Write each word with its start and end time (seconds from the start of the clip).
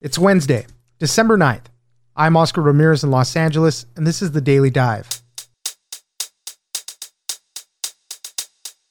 It's 0.00 0.16
Wednesday, 0.16 0.64
December 1.00 1.36
9th. 1.36 1.64
I'm 2.14 2.36
Oscar 2.36 2.62
Ramirez 2.62 3.02
in 3.02 3.10
Los 3.10 3.34
Angeles, 3.34 3.84
and 3.96 4.06
this 4.06 4.22
is 4.22 4.30
the 4.30 4.40
Daily 4.40 4.70
Dive. 4.70 5.08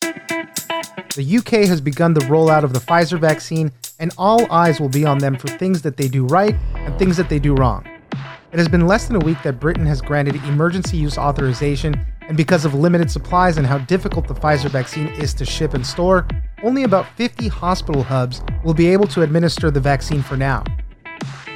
The 0.02 1.38
UK 1.38 1.66
has 1.66 1.80
begun 1.80 2.14
the 2.14 2.26
rollout 2.26 2.66
of 2.66 2.74
the 2.74 2.80
Pfizer 2.80 3.18
vaccine, 3.18 3.72
and 4.02 4.14
all 4.18 4.52
eyes 4.52 4.82
will 4.82 4.90
be 4.90 5.06
on 5.06 5.20
them 5.20 5.38
for 5.38 5.48
things 5.48 5.82
that 5.84 5.96
they 5.96 6.10
do 6.10 6.26
right 6.26 6.58
and 6.76 7.00
things 7.00 7.16
that 7.16 7.30
they 7.30 7.40
do 7.40 7.56
wrong. 7.56 7.88
It 8.52 8.60
has 8.60 8.68
been 8.68 8.86
less 8.86 9.08
than 9.08 9.16
a 9.16 9.26
week 9.26 9.42
that 9.44 9.62
Britain 9.62 9.86
has 9.86 10.02
granted 10.02 10.36
emergency 10.44 10.98
use 10.98 11.18
authorization, 11.18 12.06
and 12.28 12.36
because 12.36 12.66
of 12.66 12.74
limited 12.74 13.10
supplies 13.10 13.58
and 13.58 13.66
how 13.66 13.78
difficult 13.78 14.28
the 14.28 14.36
Pfizer 14.36 14.70
vaccine 14.70 15.08
is 15.08 15.34
to 15.36 15.46
ship 15.46 15.74
and 15.74 15.88
store, 15.88 16.28
only 16.64 16.84
about 16.84 17.08
50 17.16 17.48
hospital 17.48 18.04
hubs 18.04 18.42
will 18.66 18.74
be 18.74 18.88
able 18.88 19.08
to 19.08 19.22
administer 19.22 19.72
the 19.72 19.80
vaccine 19.80 20.22
for 20.22 20.36
now. 20.36 20.66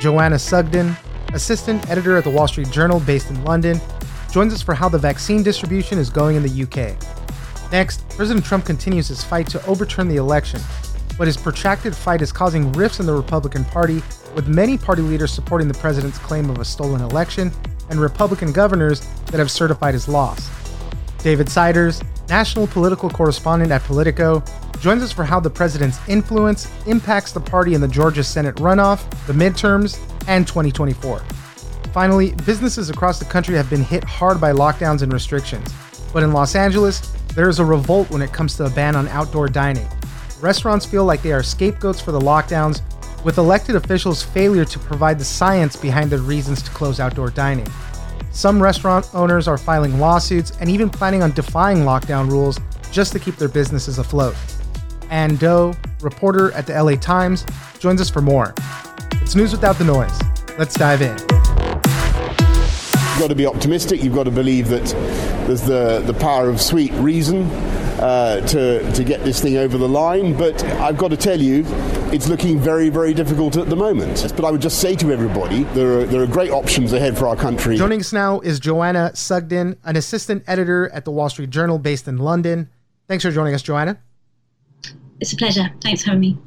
Joanna 0.02 0.40
Sugden, 0.40 0.98
assistant 1.32 1.88
editor 1.88 2.18
at 2.18 2.24
the 2.24 2.30
Wall 2.32 2.48
Street 2.48 2.72
Journal 2.72 3.00
based 3.02 3.30
in 3.30 3.44
London, 3.44 3.80
joins 4.32 4.52
us 4.52 4.60
for 4.64 4.74
how 4.74 4.90
the 4.90 4.98
vaccine 4.98 5.44
distribution 5.44 6.00
is 6.00 6.10
going 6.10 6.36
in 6.36 6.42
the 6.42 6.64
UK. 6.64 6.98
Next, 7.72 8.10
President 8.10 8.44
Trump 8.44 8.66
continues 8.66 9.08
his 9.08 9.24
fight 9.24 9.48
to 9.50 9.64
overturn 9.68 10.08
the 10.08 10.16
election, 10.16 10.60
but 11.20 11.28
his 11.28 11.38
protracted 11.38 11.96
fight 11.96 12.24
is 12.24 12.32
causing 12.32 12.72
rifts 12.72 13.00
in 13.00 13.06
the 13.06 13.14
Republican 13.14 13.64
Party, 13.66 14.02
with 14.34 14.48
many 14.48 14.76
party 14.76 15.04
leaders 15.04 15.32
supporting 15.32 15.68
the 15.68 15.76
president's 15.76 16.18
claim 16.18 16.50
of 16.50 16.58
a 16.58 16.66
stolen 16.66 17.02
election 17.02 17.52
and 17.92 18.02
Republican 18.02 18.52
governors 18.52 19.02
that 19.28 19.38
have 19.38 19.52
certified 19.52 19.94
his 19.94 20.08
loss. 20.08 20.50
David 21.20 21.48
Siders, 21.48 22.02
national 22.28 22.66
political 22.66 23.08
correspondent 23.08 23.72
at 23.72 23.84
Politico, 23.84 24.44
joins 24.82 25.04
us 25.04 25.12
for 25.12 25.24
how 25.24 25.40
the 25.40 25.50
president's 25.50 26.00
influence 26.08 26.68
impacts 26.88 27.32
the 27.32 27.40
party 27.40 27.76
in 27.76 27.82
the 27.82 27.88
Georgia 27.88 28.24
Senate 28.24 28.56
runoff, 28.56 29.08
the 29.28 29.34
midterms, 29.34 30.00
and 30.28 30.48
2024. 30.48 31.20
Finally, 31.94 32.34
businesses 32.46 32.90
across 32.90 33.20
the 33.20 33.26
country 33.26 33.56
have 33.56 33.70
been 33.70 33.84
hit 33.84 34.04
hard 34.04 34.42
by 34.42 34.52
lockdowns 34.52 35.04
and 35.04 35.14
restrictions. 35.14 35.72
But 36.12 36.24
in 36.24 36.34
Los 36.34 36.56
Angeles, 36.56 37.00
there 37.36 37.48
is 37.48 37.60
a 37.60 37.66
revolt 37.66 38.10
when 38.10 38.24
it 38.24 38.34
comes 38.34 38.56
to 38.58 38.66
a 38.66 38.70
ban 38.72 38.96
on 38.96 39.08
outdoor 39.10 39.48
dining. 39.48 39.88
Restaurants 40.42 40.86
feel 40.86 41.06
like 41.06 41.22
they 41.22 41.32
are 41.32 41.44
scapegoats 41.44 42.02
for 42.02 42.12
the 42.12 42.20
lockdowns, 42.20 42.82
with 43.24 43.38
elected 43.38 43.76
officials' 43.76 44.24
failure 44.24 44.66
to 44.66 44.80
provide 44.80 45.20
the 45.20 45.26
science 45.26 45.76
behind 45.76 46.10
their 46.10 46.20
reasons 46.20 46.64
to 46.64 46.72
close 46.72 47.00
outdoor 47.00 47.30
dining. 47.30 47.68
Some 48.32 48.62
restaurant 48.62 49.08
owners 49.14 49.48
are 49.48 49.60
filing 49.60 50.00
lawsuits 50.00 50.54
and 50.60 50.70
even 50.70 50.90
planning 50.90 51.22
on 51.22 51.34
defying 51.34 51.80
lockdown 51.80 52.32
rules 52.32 52.60
just 52.92 53.12
to 53.14 53.20
keep 53.20 53.36
their 53.36 53.48
businesses 53.48 54.00
afloat. 54.00 54.36
Anh 55.12 55.36
Do, 55.36 55.74
reporter 56.02 56.52
at 56.54 56.66
the 56.66 56.82
LA 56.82 56.96
Times, 56.96 57.46
joins 57.80 58.02
us 58.02 58.10
for 58.10 58.22
more. 58.22 58.56
It's 59.22 59.36
news 59.36 59.52
without 59.52 59.78
the 59.78 59.84
noise. 59.84 60.18
Let's 60.58 60.74
dive 60.76 61.02
in. 61.02 61.16
You've 63.12 63.20
got 63.20 63.28
to 63.28 63.36
be 63.36 63.46
optimistic. 63.46 64.04
You've 64.04 64.16
got 64.16 64.24
to 64.24 64.32
believe 64.32 64.70
that 64.70 64.86
there's 65.46 65.62
the, 65.62 66.02
the 66.06 66.14
power 66.14 66.50
of 66.50 66.62
sweet 66.62 66.92
reason 66.94 67.44
uh, 68.00 68.42
to, 68.48 68.92
to 68.94 69.04
get 69.04 69.24
this 69.24 69.42
thing 69.42 69.58
over 69.58 69.78
the 69.78 69.88
line. 69.88 70.36
But 70.36 70.64
I've 70.64 70.98
got 70.98 71.10
to 71.10 71.18
tell 71.18 71.40
you, 71.40 71.64
it's 72.12 72.28
looking 72.28 72.60
very, 72.60 72.90
very 72.90 73.14
difficult 73.14 73.58
at 73.58 73.70
the 73.70 73.76
moment. 73.76 74.34
But 74.36 74.46
I 74.46 74.50
would 74.52 74.62
just 74.62 74.80
say 74.80 74.96
to 74.96 75.12
everybody, 75.12 75.64
there 75.76 76.00
are, 76.00 76.06
there 76.06 76.24
are 76.24 76.28
great 76.28 76.52
options 76.52 76.94
ahead 76.94 77.18
for 77.18 77.28
our 77.28 77.36
country. 77.36 77.78
Joining 77.78 78.00
us 78.00 78.12
now 78.12 78.40
is 78.40 78.60
Joanna 78.60 79.12
Sugden, 79.14 79.78
an 79.84 79.98
assistant 79.98 80.44
editor 80.48 80.90
at 80.90 81.06
the 81.06 81.12
Wall 81.12 81.30
Street 81.30 81.50
Journal 81.50 81.80
based 81.80 82.08
in 82.08 82.18
London. 82.18 82.70
Thanks 83.08 83.24
for 83.24 83.32
joining 83.32 83.54
us, 83.54 83.62
Joanna. 83.62 84.00
It's 85.22 85.34
a 85.34 85.38
pleasure. 85.38 85.72
Thanks 85.82 86.02
for 86.04 86.10
having 86.10 86.22
me. 86.22 86.38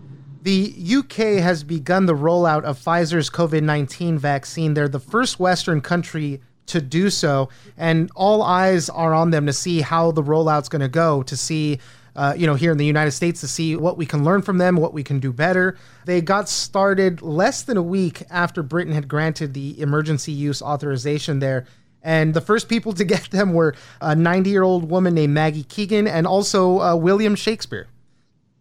The 0.42 0.74
UK 0.96 1.40
has 1.42 1.62
begun 1.62 2.06
the 2.06 2.14
rollout 2.14 2.64
of 2.64 2.78
Pfizer's 2.78 3.30
COVID 3.30 3.62
19 3.62 4.18
vaccine. 4.18 4.74
They're 4.74 4.88
the 4.88 5.00
first 5.00 5.40
Western 5.40 5.80
country 5.80 6.40
to 6.66 6.80
do 6.80 7.08
so, 7.08 7.48
and 7.78 8.10
all 8.16 8.42
eyes 8.42 8.90
are 8.90 9.14
on 9.14 9.30
them 9.30 9.46
to 9.46 9.52
see 9.52 9.80
how 9.80 10.10
the 10.10 10.22
rollout's 10.22 10.68
going 10.68 10.82
to 10.82 10.88
go, 10.88 11.22
to 11.22 11.36
see. 11.36 11.78
Uh, 12.16 12.32
you 12.36 12.46
know, 12.46 12.54
here 12.54 12.70
in 12.70 12.78
the 12.78 12.86
United 12.86 13.10
States 13.10 13.40
to 13.40 13.48
see 13.48 13.74
what 13.74 13.98
we 13.98 14.06
can 14.06 14.22
learn 14.22 14.40
from 14.40 14.58
them, 14.58 14.76
what 14.76 14.92
we 14.92 15.02
can 15.02 15.18
do 15.18 15.32
better. 15.32 15.76
They 16.04 16.20
got 16.20 16.48
started 16.48 17.22
less 17.22 17.62
than 17.62 17.76
a 17.76 17.82
week 17.82 18.22
after 18.30 18.62
Britain 18.62 18.92
had 18.92 19.08
granted 19.08 19.52
the 19.52 19.80
emergency 19.80 20.30
use 20.30 20.62
authorization 20.62 21.40
there. 21.40 21.66
And 22.04 22.32
the 22.32 22.40
first 22.40 22.68
people 22.68 22.92
to 22.92 23.04
get 23.14 23.32
them 23.32 23.52
were 23.52 23.74
a 24.00 24.14
90 24.14 24.48
year 24.48 24.62
old 24.62 24.88
woman 24.88 25.12
named 25.12 25.34
Maggie 25.34 25.64
Keenan 25.64 26.06
and 26.06 26.24
also 26.24 26.80
uh, 26.80 26.94
William 26.94 27.34
Shakespeare 27.34 27.88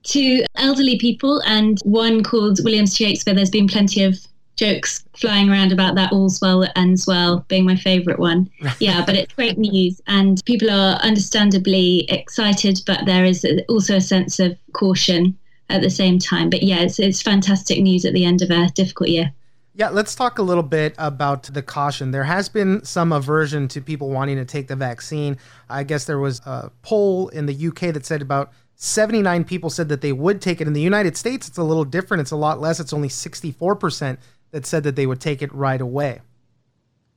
to 0.03 0.43
elderly 0.55 0.97
people 0.97 1.41
and 1.45 1.79
one 1.83 2.23
called 2.23 2.59
William 2.63 2.85
Shakespeare. 2.85 3.33
There's 3.33 3.49
been 3.49 3.67
plenty 3.67 4.03
of 4.03 4.17
jokes 4.55 5.03
flying 5.15 5.49
around 5.49 5.71
about 5.71 5.95
that 5.95 6.11
all's 6.11 6.39
well 6.39 6.59
that 6.59 6.77
ends 6.77 7.07
well 7.07 7.43
being 7.47 7.65
my 7.65 7.75
favorite 7.75 8.19
one 8.19 8.49
yeah 8.79 9.03
but 9.03 9.15
it's 9.15 9.33
great 9.33 9.57
news 9.57 9.99
and 10.07 10.43
people 10.45 10.69
are 10.69 10.95
understandably 10.97 12.01
excited 12.09 12.79
but 12.85 13.05
there 13.05 13.25
is 13.25 13.45
also 13.67 13.95
a 13.95 14.01
sense 14.01 14.39
of 14.39 14.55
caution 14.73 15.35
at 15.69 15.81
the 15.81 15.89
same 15.89 16.19
time 16.19 16.49
but 16.49 16.61
yeah 16.61 16.81
it's, 16.81 16.99
it's 16.99 17.21
fantastic 17.21 17.81
news 17.81 18.05
at 18.05 18.13
the 18.13 18.25
end 18.25 18.41
of 18.41 18.51
a 18.51 18.69
difficult 18.75 19.09
year 19.09 19.33
yeah, 19.75 19.89
let's 19.89 20.13
talk 20.13 20.37
a 20.37 20.43
little 20.43 20.61
bit 20.61 20.93
about 20.99 21.43
the 21.45 21.63
caution. 21.63 22.11
There 22.11 22.25
has 22.25 22.47
been 22.47 22.85
some 22.85 23.11
aversion 23.11 23.67
to 23.69 23.81
people 23.81 24.11
wanting 24.11 24.35
to 24.35 24.45
take 24.45 24.67
the 24.67 24.75
vaccine. 24.75 25.35
I 25.67 25.83
guess 25.83 26.05
there 26.05 26.19
was 26.19 26.41
a 26.45 26.69
poll 26.83 27.29
in 27.29 27.47
the 27.47 27.67
UK 27.69 27.91
that 27.93 28.05
said 28.05 28.21
about 28.21 28.53
79 28.75 29.45
people 29.45 29.69
said 29.69 29.89
that 29.89 30.01
they 30.01 30.11
would 30.11 30.41
take 30.41 30.59
it. 30.59 30.67
In 30.67 30.73
the 30.73 30.81
United 30.81 31.15
States, 31.15 31.47
it's 31.47 31.57
a 31.57 31.63
little 31.63 31.85
different. 31.85 32.21
It's 32.21 32.31
a 32.31 32.35
lot 32.35 32.59
less. 32.59 32.79
It's 32.79 32.93
only 32.93 33.07
64% 33.07 34.17
that 34.51 34.65
said 34.65 34.83
that 34.83 34.95
they 34.95 35.05
would 35.05 35.21
take 35.21 35.41
it 35.41 35.53
right 35.53 35.79
away. 35.79 36.21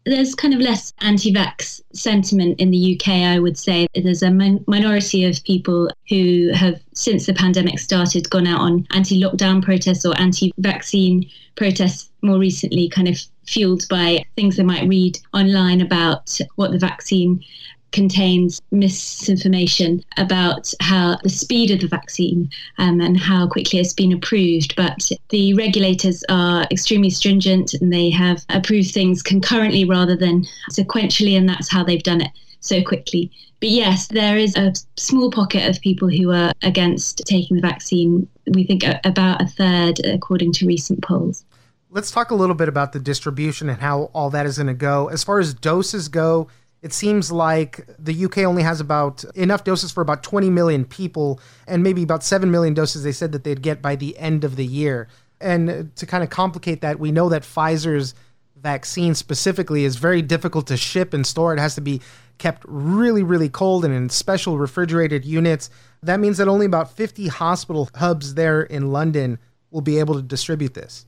There's 0.04 0.36
kind 0.36 0.54
of 0.54 0.60
less 0.60 0.92
anti 1.00 1.32
vax 1.32 1.80
sentiment 1.92 2.60
in 2.60 2.70
the 2.70 2.94
UK, 2.94 3.08
I 3.08 3.40
would 3.40 3.58
say. 3.58 3.88
There's 3.92 4.22
a 4.22 4.30
min- 4.30 4.64
minority 4.68 5.24
of 5.24 5.42
people 5.42 5.90
who 6.08 6.52
have, 6.54 6.80
since 6.94 7.26
the 7.26 7.34
pandemic 7.34 7.80
started, 7.80 8.30
gone 8.30 8.46
out 8.46 8.60
on 8.60 8.86
anti 8.92 9.20
lockdown 9.20 9.64
protests 9.64 10.06
or 10.06 10.16
anti 10.20 10.52
vaccine 10.58 11.28
protests 11.56 12.08
more 12.22 12.38
recently, 12.38 12.88
kind 12.88 13.08
of 13.08 13.20
fueled 13.46 13.82
by 13.90 14.24
things 14.36 14.56
they 14.56 14.62
might 14.62 14.88
read 14.88 15.18
online 15.34 15.80
about 15.80 16.38
what 16.54 16.70
the 16.70 16.78
vaccine 16.78 17.42
contains 17.92 18.60
misinformation 18.70 20.04
about 20.16 20.72
how 20.80 21.16
the 21.22 21.28
speed 21.28 21.70
of 21.70 21.80
the 21.80 21.88
vaccine 21.88 22.50
um, 22.78 23.00
and 23.00 23.18
how 23.18 23.46
quickly 23.46 23.78
it's 23.78 23.92
been 23.92 24.12
approved. 24.12 24.74
But 24.76 25.10
the 25.30 25.54
regulators 25.54 26.22
are 26.28 26.66
extremely 26.70 27.10
stringent 27.10 27.74
and 27.74 27.92
they 27.92 28.10
have 28.10 28.44
approved 28.50 28.92
things 28.92 29.22
concurrently 29.22 29.84
rather 29.84 30.16
than 30.16 30.44
sequentially, 30.70 31.36
and 31.36 31.48
that's 31.48 31.70
how 31.70 31.84
they've 31.84 32.02
done 32.02 32.20
it 32.20 32.30
so 32.60 32.82
quickly. 32.82 33.30
But 33.60 33.70
yes, 33.70 34.08
there 34.08 34.36
is 34.36 34.54
a 34.56 34.74
small 34.96 35.30
pocket 35.30 35.68
of 35.68 35.80
people 35.80 36.10
who 36.10 36.30
are 36.32 36.52
against 36.62 37.22
taking 37.26 37.56
the 37.56 37.62
vaccine. 37.62 38.28
We 38.46 38.64
think 38.64 38.84
about 39.04 39.40
a 39.40 39.46
third, 39.46 40.04
according 40.04 40.52
to 40.54 40.66
recent 40.66 41.02
polls. 41.02 41.44
Let's 41.90 42.10
talk 42.10 42.30
a 42.30 42.34
little 42.34 42.54
bit 42.54 42.68
about 42.68 42.92
the 42.92 42.98
distribution 42.98 43.70
and 43.70 43.80
how 43.80 44.10
all 44.12 44.28
that 44.30 44.44
is 44.44 44.58
going 44.58 44.66
to 44.66 44.74
go. 44.74 45.08
As 45.08 45.24
far 45.24 45.38
as 45.38 45.54
doses 45.54 46.08
go, 46.08 46.48
it 46.82 46.92
seems 46.92 47.32
like 47.32 47.86
the 47.98 48.24
UK 48.26 48.38
only 48.38 48.62
has 48.62 48.80
about 48.80 49.24
enough 49.34 49.64
doses 49.64 49.90
for 49.90 50.02
about 50.02 50.22
20 50.22 50.50
million 50.50 50.84
people, 50.84 51.40
and 51.66 51.82
maybe 51.82 52.02
about 52.02 52.22
7 52.22 52.50
million 52.50 52.74
doses 52.74 53.02
they 53.02 53.12
said 53.12 53.32
that 53.32 53.44
they'd 53.44 53.62
get 53.62 53.82
by 53.82 53.96
the 53.96 54.16
end 54.18 54.44
of 54.44 54.56
the 54.56 54.66
year. 54.66 55.08
And 55.40 55.94
to 55.96 56.06
kind 56.06 56.22
of 56.22 56.30
complicate 56.30 56.80
that, 56.82 56.98
we 56.98 57.12
know 57.12 57.28
that 57.28 57.42
Pfizer's 57.42 58.14
vaccine 58.56 59.14
specifically 59.14 59.84
is 59.84 59.96
very 59.96 60.22
difficult 60.22 60.66
to 60.68 60.76
ship 60.76 61.12
and 61.12 61.26
store. 61.26 61.52
It 61.52 61.60
has 61.60 61.74
to 61.74 61.80
be 61.80 62.00
kept 62.38 62.64
really, 62.66 63.22
really 63.22 63.48
cold 63.48 63.84
and 63.84 63.94
in 63.94 64.08
special 64.08 64.58
refrigerated 64.58 65.24
units. 65.24 65.70
That 66.02 66.20
means 66.20 66.38
that 66.38 66.48
only 66.48 66.66
about 66.66 66.90
50 66.92 67.28
hospital 67.28 67.88
hubs 67.94 68.34
there 68.34 68.62
in 68.62 68.92
London 68.92 69.38
will 69.70 69.80
be 69.80 69.98
able 69.98 70.14
to 70.14 70.22
distribute 70.22 70.74
this. 70.74 71.06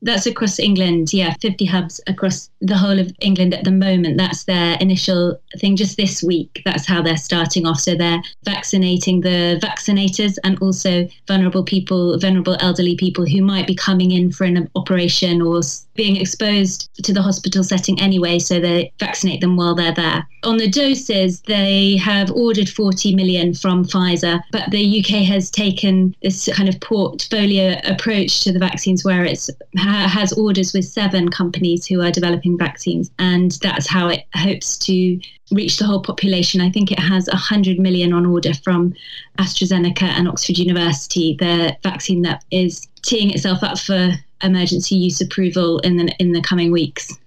That's 0.00 0.26
across 0.26 0.58
England, 0.58 1.12
yeah, 1.12 1.34
50 1.40 1.64
hubs 1.64 2.00
across 2.06 2.50
the 2.60 2.76
whole 2.76 2.98
of 2.98 3.10
England 3.20 3.52
at 3.52 3.64
the 3.64 3.72
moment. 3.72 4.16
That's 4.16 4.44
their 4.44 4.76
initial 4.80 5.40
thing 5.58 5.76
just 5.76 5.96
this 5.96 6.22
week. 6.22 6.62
That's 6.64 6.86
how 6.86 7.02
they're 7.02 7.16
starting 7.16 7.66
off. 7.66 7.80
So 7.80 7.94
they're 7.94 8.22
vaccinating 8.44 9.20
the 9.20 9.58
vaccinators 9.62 10.36
and 10.44 10.58
also 10.60 11.08
vulnerable 11.26 11.64
people, 11.64 12.18
vulnerable 12.18 12.56
elderly 12.60 12.96
people 12.96 13.26
who 13.26 13.42
might 13.42 13.66
be 13.66 13.74
coming 13.74 14.12
in 14.12 14.30
for 14.30 14.44
an 14.44 14.68
operation 14.76 15.42
or 15.42 15.60
being 15.94 16.16
exposed 16.16 16.88
to 17.04 17.12
the 17.12 17.22
hospital 17.22 17.64
setting 17.64 18.00
anyway. 18.00 18.38
So 18.38 18.60
they 18.60 18.92
vaccinate 19.00 19.40
them 19.40 19.56
while 19.56 19.74
they're 19.74 19.92
there. 19.92 20.26
On 20.44 20.56
the 20.56 20.70
doses, 20.70 21.40
they 21.42 21.96
have 21.96 22.30
ordered 22.30 22.68
40 22.68 23.16
million 23.16 23.52
from 23.52 23.84
Pfizer, 23.84 24.40
but 24.52 24.70
the 24.70 25.00
UK 25.00 25.24
has 25.24 25.50
taken 25.50 26.14
this 26.22 26.48
kind 26.54 26.68
of 26.68 26.78
portfolio 26.80 27.80
approach 27.84 28.44
to 28.44 28.52
the 28.52 28.60
vaccines 28.60 29.04
where 29.04 29.24
it's 29.24 29.50
has 29.88 30.32
orders 30.32 30.72
with 30.72 30.84
seven 30.84 31.28
companies 31.30 31.86
who 31.86 32.02
are 32.02 32.10
developing 32.10 32.58
vaccines, 32.58 33.10
and 33.18 33.52
that's 33.62 33.86
how 33.86 34.08
it 34.08 34.26
hopes 34.34 34.76
to 34.78 35.20
reach 35.50 35.78
the 35.78 35.86
whole 35.86 36.02
population. 36.02 36.60
I 36.60 36.70
think 36.70 36.92
it 36.92 36.98
has 36.98 37.26
100 37.28 37.78
million 37.78 38.12
on 38.12 38.26
order 38.26 38.54
from 38.54 38.94
AstraZeneca 39.38 40.02
and 40.02 40.28
Oxford 40.28 40.58
University, 40.58 41.36
the 41.38 41.76
vaccine 41.82 42.22
that 42.22 42.44
is 42.50 42.86
teeing 43.02 43.30
itself 43.30 43.62
up 43.62 43.78
for 43.78 44.12
emergency 44.42 44.94
use 44.94 45.20
approval 45.20 45.78
in 45.80 45.96
the 45.96 46.14
in 46.18 46.32
the 46.32 46.42
coming 46.42 46.70
weeks. 46.70 47.18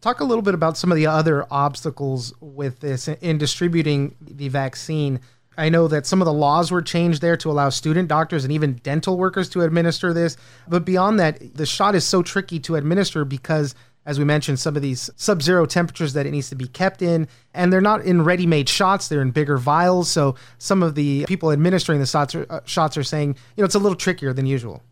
Talk 0.00 0.20
a 0.20 0.24
little 0.24 0.42
bit 0.42 0.54
about 0.54 0.76
some 0.76 0.92
of 0.92 0.96
the 0.96 1.06
other 1.06 1.46
obstacles 1.50 2.34
with 2.40 2.80
this 2.80 3.08
in 3.08 3.38
distributing 3.38 4.14
the 4.20 4.48
vaccine. 4.48 5.20
I 5.56 5.68
know 5.68 5.88
that 5.88 6.06
some 6.06 6.20
of 6.20 6.26
the 6.26 6.32
laws 6.32 6.70
were 6.70 6.82
changed 6.82 7.20
there 7.20 7.36
to 7.38 7.50
allow 7.50 7.68
student 7.68 8.08
doctors 8.08 8.44
and 8.44 8.52
even 8.52 8.74
dental 8.82 9.16
workers 9.16 9.48
to 9.50 9.62
administer 9.62 10.12
this. 10.12 10.36
But 10.68 10.84
beyond 10.84 11.18
that, 11.20 11.54
the 11.54 11.66
shot 11.66 11.94
is 11.94 12.04
so 12.04 12.22
tricky 12.22 12.58
to 12.60 12.76
administer 12.76 13.24
because, 13.24 13.74
as 14.06 14.18
we 14.18 14.24
mentioned, 14.24 14.58
some 14.58 14.76
of 14.76 14.82
these 14.82 15.10
sub 15.16 15.42
zero 15.42 15.66
temperatures 15.66 16.12
that 16.14 16.26
it 16.26 16.30
needs 16.32 16.48
to 16.50 16.56
be 16.56 16.66
kept 16.66 17.02
in, 17.02 17.28
and 17.52 17.72
they're 17.72 17.80
not 17.80 18.02
in 18.02 18.22
ready 18.22 18.46
made 18.46 18.68
shots, 18.68 19.08
they're 19.08 19.22
in 19.22 19.30
bigger 19.30 19.58
vials. 19.58 20.10
So 20.10 20.34
some 20.58 20.82
of 20.82 20.94
the 20.94 21.24
people 21.26 21.50
administering 21.50 22.00
the 22.00 22.06
shots 22.06 22.34
are, 22.34 22.46
uh, 22.50 22.60
shots 22.64 22.96
are 22.96 23.04
saying, 23.04 23.36
you 23.56 23.62
know, 23.62 23.66
it's 23.66 23.74
a 23.74 23.80
little 23.80 23.96
trickier 23.96 24.32
than 24.32 24.46
usual. 24.46 24.82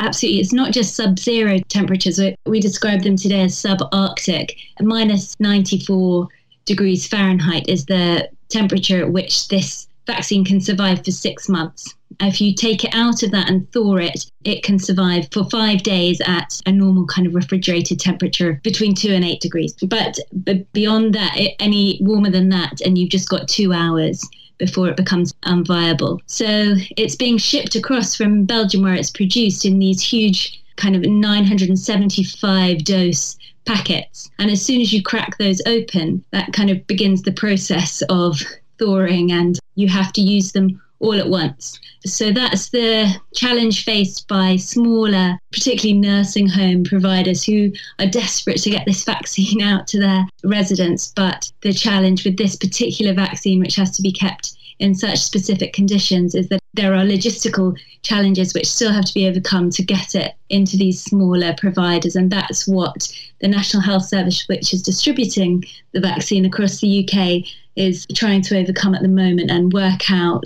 Absolutely. 0.00 0.40
It's 0.40 0.52
not 0.52 0.72
just 0.72 0.96
sub 0.96 1.18
zero 1.18 1.58
temperatures. 1.68 2.18
We 2.46 2.60
describe 2.60 3.02
them 3.02 3.16
today 3.16 3.42
as 3.42 3.54
subarctic. 3.54 4.56
Minus 4.80 5.38
94 5.40 6.26
degrees 6.64 7.06
Fahrenheit 7.06 7.68
is 7.68 7.84
the 7.84 8.30
temperature 8.50 9.00
at 9.00 9.12
which 9.12 9.48
this 9.48 9.88
vaccine 10.06 10.44
can 10.44 10.60
survive 10.60 11.04
for 11.04 11.10
six 11.10 11.48
months. 11.48 11.94
If 12.20 12.40
you 12.40 12.54
take 12.54 12.84
it 12.84 12.94
out 12.94 13.22
of 13.22 13.30
that 13.30 13.48
and 13.48 13.70
thaw 13.72 13.96
it, 13.96 14.30
it 14.44 14.62
can 14.62 14.78
survive 14.78 15.28
for 15.32 15.48
five 15.48 15.82
days 15.82 16.20
at 16.26 16.60
a 16.66 16.72
normal 16.72 17.06
kind 17.06 17.26
of 17.26 17.34
refrigerated 17.34 18.00
temperature 18.00 18.60
between 18.62 18.94
two 18.94 19.12
and 19.12 19.24
eight 19.24 19.40
degrees. 19.40 19.74
But, 19.82 20.18
but 20.32 20.70
beyond 20.72 21.14
that, 21.14 21.36
it, 21.36 21.54
any 21.60 21.98
warmer 22.02 22.30
than 22.30 22.48
that, 22.50 22.80
and 22.84 22.98
you've 22.98 23.10
just 23.10 23.28
got 23.28 23.48
two 23.48 23.72
hours 23.72 24.28
before 24.58 24.88
it 24.88 24.96
becomes 24.96 25.32
unviable. 25.44 26.20
So 26.26 26.74
it's 26.96 27.16
being 27.16 27.38
shipped 27.38 27.74
across 27.76 28.14
from 28.14 28.44
Belgium, 28.44 28.82
where 28.82 28.94
it's 28.94 29.10
produced 29.10 29.64
in 29.64 29.78
these 29.78 30.02
huge 30.02 30.62
kind 30.76 30.96
of 30.96 31.02
975 31.02 32.84
dose 32.84 33.36
packets. 33.64 34.30
And 34.38 34.50
as 34.50 34.64
soon 34.64 34.80
as 34.80 34.92
you 34.92 35.02
crack 35.02 35.38
those 35.38 35.60
open, 35.66 36.24
that 36.32 36.52
kind 36.52 36.70
of 36.70 36.86
begins 36.86 37.22
the 37.22 37.32
process 37.32 38.02
of 38.08 38.40
thawing, 38.78 39.32
and 39.32 39.58
you 39.74 39.88
have 39.88 40.12
to 40.14 40.20
use 40.20 40.52
them 40.52 40.80
all 41.00 41.14
at 41.14 41.28
once. 41.28 41.80
So 42.04 42.30
that's 42.30 42.68
the 42.70 43.10
challenge 43.34 43.84
faced 43.84 44.28
by 44.28 44.56
smaller, 44.56 45.38
particularly 45.50 45.98
nursing 45.98 46.46
home 46.46 46.84
providers 46.84 47.42
who 47.42 47.72
are 47.98 48.06
desperate 48.06 48.62
to 48.62 48.70
get 48.70 48.86
this 48.86 49.04
vaccine 49.14 49.62
out 49.62 49.86
to 49.88 49.98
their 49.98 50.24
residents. 50.44 51.12
But 51.16 51.50
the 51.62 51.72
challenge 51.72 52.24
with 52.24 52.36
this 52.36 52.56
particular 52.56 53.14
vaccine, 53.14 53.60
which 53.60 53.76
has 53.76 53.90
to 53.92 54.02
be 54.02 54.12
kept 54.12 54.56
in 54.80 54.94
such 54.94 55.18
specific 55.18 55.72
conditions, 55.72 56.34
is 56.34 56.48
that 56.48 56.60
there 56.74 56.94
are 56.94 57.04
logistical 57.04 57.78
challenges 58.02 58.54
which 58.54 58.66
still 58.66 58.90
have 58.92 59.04
to 59.04 59.14
be 59.14 59.28
overcome 59.28 59.70
to 59.70 59.84
get 59.84 60.14
it 60.14 60.34
into 60.48 60.76
these 60.76 61.02
smaller 61.02 61.54
providers. 61.56 62.16
And 62.16 62.32
that's 62.32 62.66
what 62.66 63.08
the 63.40 63.48
National 63.48 63.82
Health 63.82 64.06
Service, 64.06 64.48
which 64.48 64.72
is 64.72 64.82
distributing 64.82 65.64
the 65.92 66.00
vaccine 66.00 66.44
across 66.44 66.80
the 66.80 67.06
UK, 67.06 67.46
is 67.76 68.06
trying 68.14 68.42
to 68.42 68.58
overcome 68.58 68.94
at 68.94 69.02
the 69.02 69.08
moment 69.08 69.50
and 69.50 69.72
work 69.72 70.10
out 70.10 70.44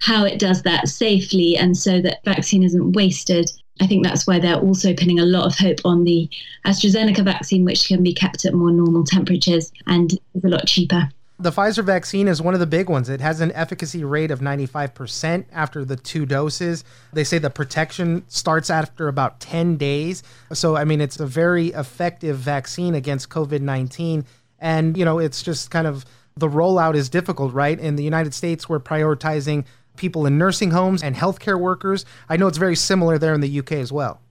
how 0.00 0.24
it 0.24 0.38
does 0.38 0.62
that 0.62 0.88
safely 0.88 1.56
and 1.56 1.76
so 1.76 2.00
that 2.00 2.24
vaccine 2.24 2.62
isn't 2.62 2.92
wasted. 2.92 3.50
I 3.80 3.86
think 3.86 4.04
that's 4.04 4.26
why 4.26 4.38
they're 4.38 4.56
also 4.56 4.94
pinning 4.94 5.20
a 5.20 5.26
lot 5.26 5.46
of 5.46 5.56
hope 5.56 5.78
on 5.84 6.04
the 6.04 6.28
AstraZeneca 6.66 7.24
vaccine, 7.24 7.64
which 7.64 7.86
can 7.86 8.02
be 8.02 8.14
kept 8.14 8.44
at 8.44 8.54
more 8.54 8.70
normal 8.70 9.04
temperatures 9.04 9.70
and 9.86 10.12
is 10.34 10.44
a 10.44 10.48
lot 10.48 10.66
cheaper. 10.66 11.10
The 11.38 11.50
Pfizer 11.50 11.84
vaccine 11.84 12.28
is 12.28 12.40
one 12.40 12.54
of 12.54 12.60
the 12.60 12.66
big 12.66 12.88
ones. 12.88 13.10
It 13.10 13.20
has 13.20 13.42
an 13.42 13.52
efficacy 13.52 14.04
rate 14.04 14.30
of 14.30 14.40
95% 14.40 15.44
after 15.52 15.84
the 15.84 15.96
two 15.96 16.24
doses. 16.24 16.82
They 17.12 17.24
say 17.24 17.36
the 17.36 17.50
protection 17.50 18.24
starts 18.28 18.70
after 18.70 19.06
about 19.06 19.38
10 19.40 19.76
days. 19.76 20.22
So, 20.54 20.76
I 20.76 20.84
mean, 20.84 21.02
it's 21.02 21.20
a 21.20 21.26
very 21.26 21.68
effective 21.68 22.38
vaccine 22.38 22.94
against 22.94 23.28
COVID 23.28 23.60
19. 23.60 24.24
And, 24.60 24.96
you 24.96 25.04
know, 25.04 25.18
it's 25.18 25.42
just 25.42 25.70
kind 25.70 25.86
of 25.86 26.06
the 26.36 26.48
rollout 26.48 26.94
is 26.94 27.10
difficult, 27.10 27.52
right? 27.52 27.78
In 27.78 27.96
the 27.96 28.04
United 28.04 28.32
States, 28.32 28.66
we're 28.66 28.80
prioritizing 28.80 29.66
people 29.96 30.24
in 30.24 30.38
nursing 30.38 30.70
homes 30.70 31.02
and 31.02 31.14
healthcare 31.14 31.60
workers. 31.60 32.06
I 32.30 32.38
know 32.38 32.46
it's 32.46 32.58
very 32.58 32.76
similar 32.76 33.18
there 33.18 33.34
in 33.34 33.42
the 33.42 33.58
UK 33.58 33.72
as 33.72 33.92
well. 33.92 34.22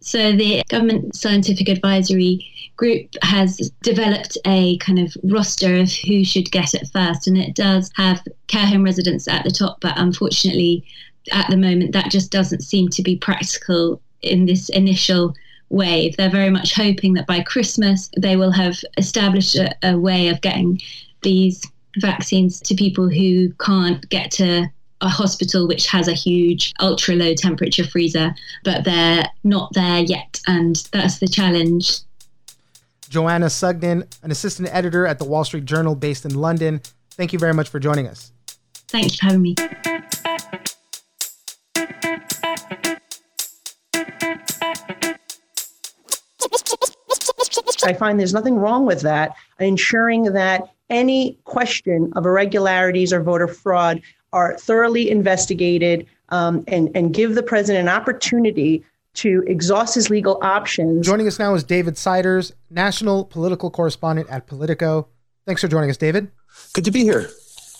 So, 0.00 0.32
the 0.32 0.62
Government 0.68 1.16
Scientific 1.16 1.68
Advisory 1.68 2.46
Group 2.76 3.08
has 3.22 3.72
developed 3.82 4.38
a 4.46 4.78
kind 4.78 4.98
of 4.98 5.16
roster 5.24 5.76
of 5.80 5.92
who 5.92 6.24
should 6.24 6.50
get 6.52 6.74
it 6.74 6.88
first, 6.92 7.26
and 7.26 7.36
it 7.36 7.54
does 7.54 7.90
have 7.96 8.22
care 8.46 8.66
home 8.66 8.84
residents 8.84 9.26
at 9.26 9.44
the 9.44 9.50
top, 9.50 9.80
but 9.80 9.94
unfortunately, 9.96 10.84
at 11.32 11.50
the 11.50 11.56
moment, 11.56 11.92
that 11.92 12.10
just 12.10 12.30
doesn't 12.30 12.62
seem 12.62 12.88
to 12.90 13.02
be 13.02 13.16
practical 13.16 14.00
in 14.22 14.46
this 14.46 14.68
initial 14.68 15.34
wave. 15.70 16.16
They're 16.16 16.30
very 16.30 16.50
much 16.50 16.74
hoping 16.74 17.14
that 17.14 17.26
by 17.26 17.42
Christmas, 17.42 18.10
they 18.16 18.36
will 18.36 18.52
have 18.52 18.78
established 18.96 19.56
a, 19.56 19.74
a 19.82 19.98
way 19.98 20.28
of 20.28 20.40
getting 20.40 20.80
these 21.22 21.62
vaccines 21.98 22.60
to 22.60 22.74
people 22.74 23.08
who 23.08 23.52
can't 23.54 24.08
get 24.08 24.30
to 24.32 24.68
a 25.00 25.08
hospital 25.08 25.68
which 25.68 25.86
has 25.86 26.08
a 26.08 26.12
huge 26.12 26.74
ultra 26.80 27.14
low 27.14 27.34
temperature 27.34 27.84
freezer, 27.84 28.34
but 28.64 28.84
they're 28.84 29.24
not 29.44 29.72
there 29.74 30.00
yet. 30.00 30.40
And 30.46 30.76
that's 30.92 31.18
the 31.18 31.28
challenge. 31.28 32.00
Joanna 33.08 33.48
Sugden, 33.48 34.04
an 34.22 34.30
assistant 34.30 34.68
editor 34.72 35.06
at 35.06 35.18
the 35.18 35.24
Wall 35.24 35.44
Street 35.44 35.64
Journal 35.64 35.94
based 35.94 36.24
in 36.24 36.34
London. 36.34 36.80
Thank 37.12 37.32
you 37.32 37.38
very 37.38 37.54
much 37.54 37.68
for 37.68 37.80
joining 37.80 38.06
us. 38.06 38.32
Thank 38.88 39.12
you 39.12 39.18
for 39.18 39.26
having 39.26 39.42
me. 39.42 39.54
I 47.84 47.94
find 47.94 48.18
there's 48.20 48.34
nothing 48.34 48.56
wrong 48.56 48.84
with 48.84 49.00
that, 49.02 49.34
ensuring 49.60 50.24
that 50.24 50.68
any 50.90 51.38
question 51.44 52.12
of 52.16 52.26
irregularities 52.26 53.12
or 53.12 53.22
voter 53.22 53.48
fraud 53.48 54.02
are 54.32 54.56
thoroughly 54.58 55.10
investigated 55.10 56.06
um, 56.30 56.64
and, 56.68 56.90
and 56.94 57.14
give 57.14 57.34
the 57.34 57.42
president 57.42 57.88
an 57.88 57.94
opportunity 57.94 58.84
to 59.14 59.42
exhaust 59.46 59.94
his 59.94 60.10
legal 60.10 60.38
options. 60.42 61.04
Joining 61.04 61.26
us 61.26 61.38
now 61.38 61.54
is 61.54 61.64
David 61.64 61.96
Siders, 61.96 62.52
national 62.70 63.24
political 63.24 63.70
correspondent 63.70 64.28
at 64.30 64.46
Politico. 64.46 65.08
Thanks 65.46 65.60
for 65.60 65.68
joining 65.68 65.90
us, 65.90 65.96
David. 65.96 66.30
Good 66.72 66.84
to 66.84 66.90
be 66.90 67.02
here. 67.02 67.28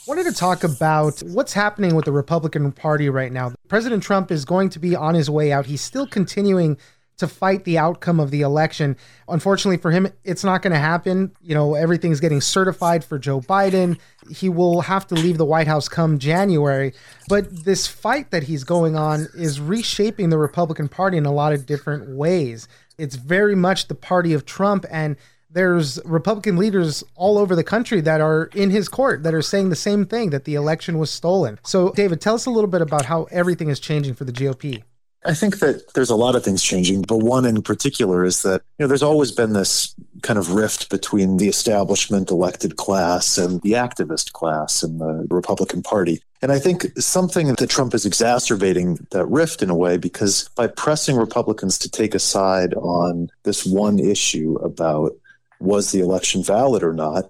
Wanted 0.07 0.25
to 0.25 0.33
talk 0.33 0.65
about 0.65 1.21
what's 1.21 1.53
happening 1.53 1.95
with 1.95 2.07
the 2.07 2.13
Republican 2.13 2.73
Party 2.73 3.11
right 3.11 3.31
now. 3.31 3.53
President 3.69 4.03
Trump 4.03 4.31
is 4.31 4.47
going 4.47 4.71
to 4.71 4.79
be 4.79 4.97
on 4.97 5.15
his 5.15 5.29
way 5.29 5.53
out. 5.53 5.67
He's 5.67 5.83
still 5.83 6.07
continuing 6.07 6.79
to 7.19 7.29
fight 7.29 7.65
the 7.65 7.79
outcome 7.79 8.19
of 8.19 8.31
the 8.31 8.41
election. 8.41 8.97
Unfortunately 9.29 9.77
for 9.77 9.91
him, 9.91 10.09
it's 10.25 10.45
not 10.45 10.63
going 10.63 10.73
to 10.73 10.79
happen. 10.79 11.33
You 11.41 11.55
know, 11.55 11.75
everything's 11.75 12.21
getting 12.21 12.41
certified 12.41 13.05
for 13.05 13.19
Joe 13.19 13.41
Biden. 13.41 13.99
He 14.31 14.49
will 14.49 14.83
have 14.83 15.07
to 15.09 15.15
leave 15.15 15.37
the 15.37 15.45
White 15.45 15.67
House 15.67 15.89
come 15.89 16.19
January. 16.19 16.95
But 17.29 17.65
this 17.65 17.87
fight 17.87 18.31
that 18.31 18.45
he's 18.45 18.65
going 18.65 18.97
on 18.97 19.29
is 19.35 19.61
reshaping 19.61 20.31
the 20.31 20.39
Republican 20.39 20.89
Party 20.89 21.17
in 21.17 21.27
a 21.27 21.33
lot 21.33 21.53
of 21.53 21.67
different 21.67 22.17
ways. 22.17 22.69
It's 22.97 23.17
very 23.17 23.55
much 23.55 23.89
the 23.89 23.95
party 23.95 24.33
of 24.33 24.45
Trump 24.45 24.87
and 24.91 25.17
there's 25.51 25.99
Republican 26.05 26.57
leaders 26.57 27.03
all 27.15 27.39
over 27.39 27.57
the 27.57 27.65
country 27.65 28.01
that 28.03 28.21
are 28.21 28.51
in 28.55 28.71
his 28.71 28.89
court 28.89 29.23
that 29.23 29.33
are 29.35 29.43
saying 29.43 29.71
the 29.71 29.77
same 29.77 30.05
thing 30.05 30.31
that 30.31 30.45
the 30.45 30.55
election 30.55 30.99
was 30.99 31.11
stolen. 31.11 31.59
So, 31.65 31.91
David, 31.93 32.21
tell 32.21 32.35
us 32.35 32.45
a 32.45 32.51
little 32.51 32.69
bit 32.69 32.83
about 32.83 33.07
how 33.07 33.25
everything 33.31 33.71
is 33.71 33.81
changing 33.81 34.15
for 34.15 34.25
the 34.25 34.33
GOP. 34.33 34.83
I 35.25 35.35
think 35.35 35.59
that 35.59 35.95
there's 35.95 36.11
a 36.11 36.17
lot 36.17 36.37
of 36.37 36.45
things 36.45 36.63
changing, 36.63 37.03
but 37.03 37.19
one 37.19 37.45
in 37.45 37.63
particular 37.63 38.25
is 38.25 38.43
that 38.43 38.63
you 38.79 38.85
know 38.85 38.87
there's 38.87 39.03
always 39.03 39.33
been 39.33 39.53
this 39.53 39.95
kind 40.23 40.39
of 40.39 40.53
rift 40.53 40.91
between 40.91 41.37
the 41.39 41.49
establishment 41.49 42.31
elected 42.31 42.77
class 42.77 43.37
and 43.37 43.61
the 43.63 43.73
activist 43.73 44.33
class 44.33 44.83
in 44.83 44.99
the 44.99 45.27
Republican 45.31 45.83
Party. 45.83 46.23
And 46.41 46.53
I 46.53 46.61
think 46.61 46.87
something 46.99 47.49
that 47.55 47.69
Trump 47.69 47.95
is 47.95 48.07
exacerbating 48.07 49.07
that 49.11 49.27
rift 49.27 49.61
in 49.61 49.71
a 49.71 49.77
way 49.77 49.97
because 49.97 50.49
by 50.55 50.69
pressing 50.69 51.17
Republicans 51.17 51.79
to 51.79 51.91
take 51.91 52.15
a 52.15 52.21
side 52.21 52.75
on 52.75 53.29
this 53.43 53.67
one 53.67 53.99
issue 53.99 54.55
about 54.63 55.17
was 55.59 55.91
the 55.91 55.99
election 55.99 56.45
valid 56.45 56.85
or 56.85 56.93
not, 56.93 57.25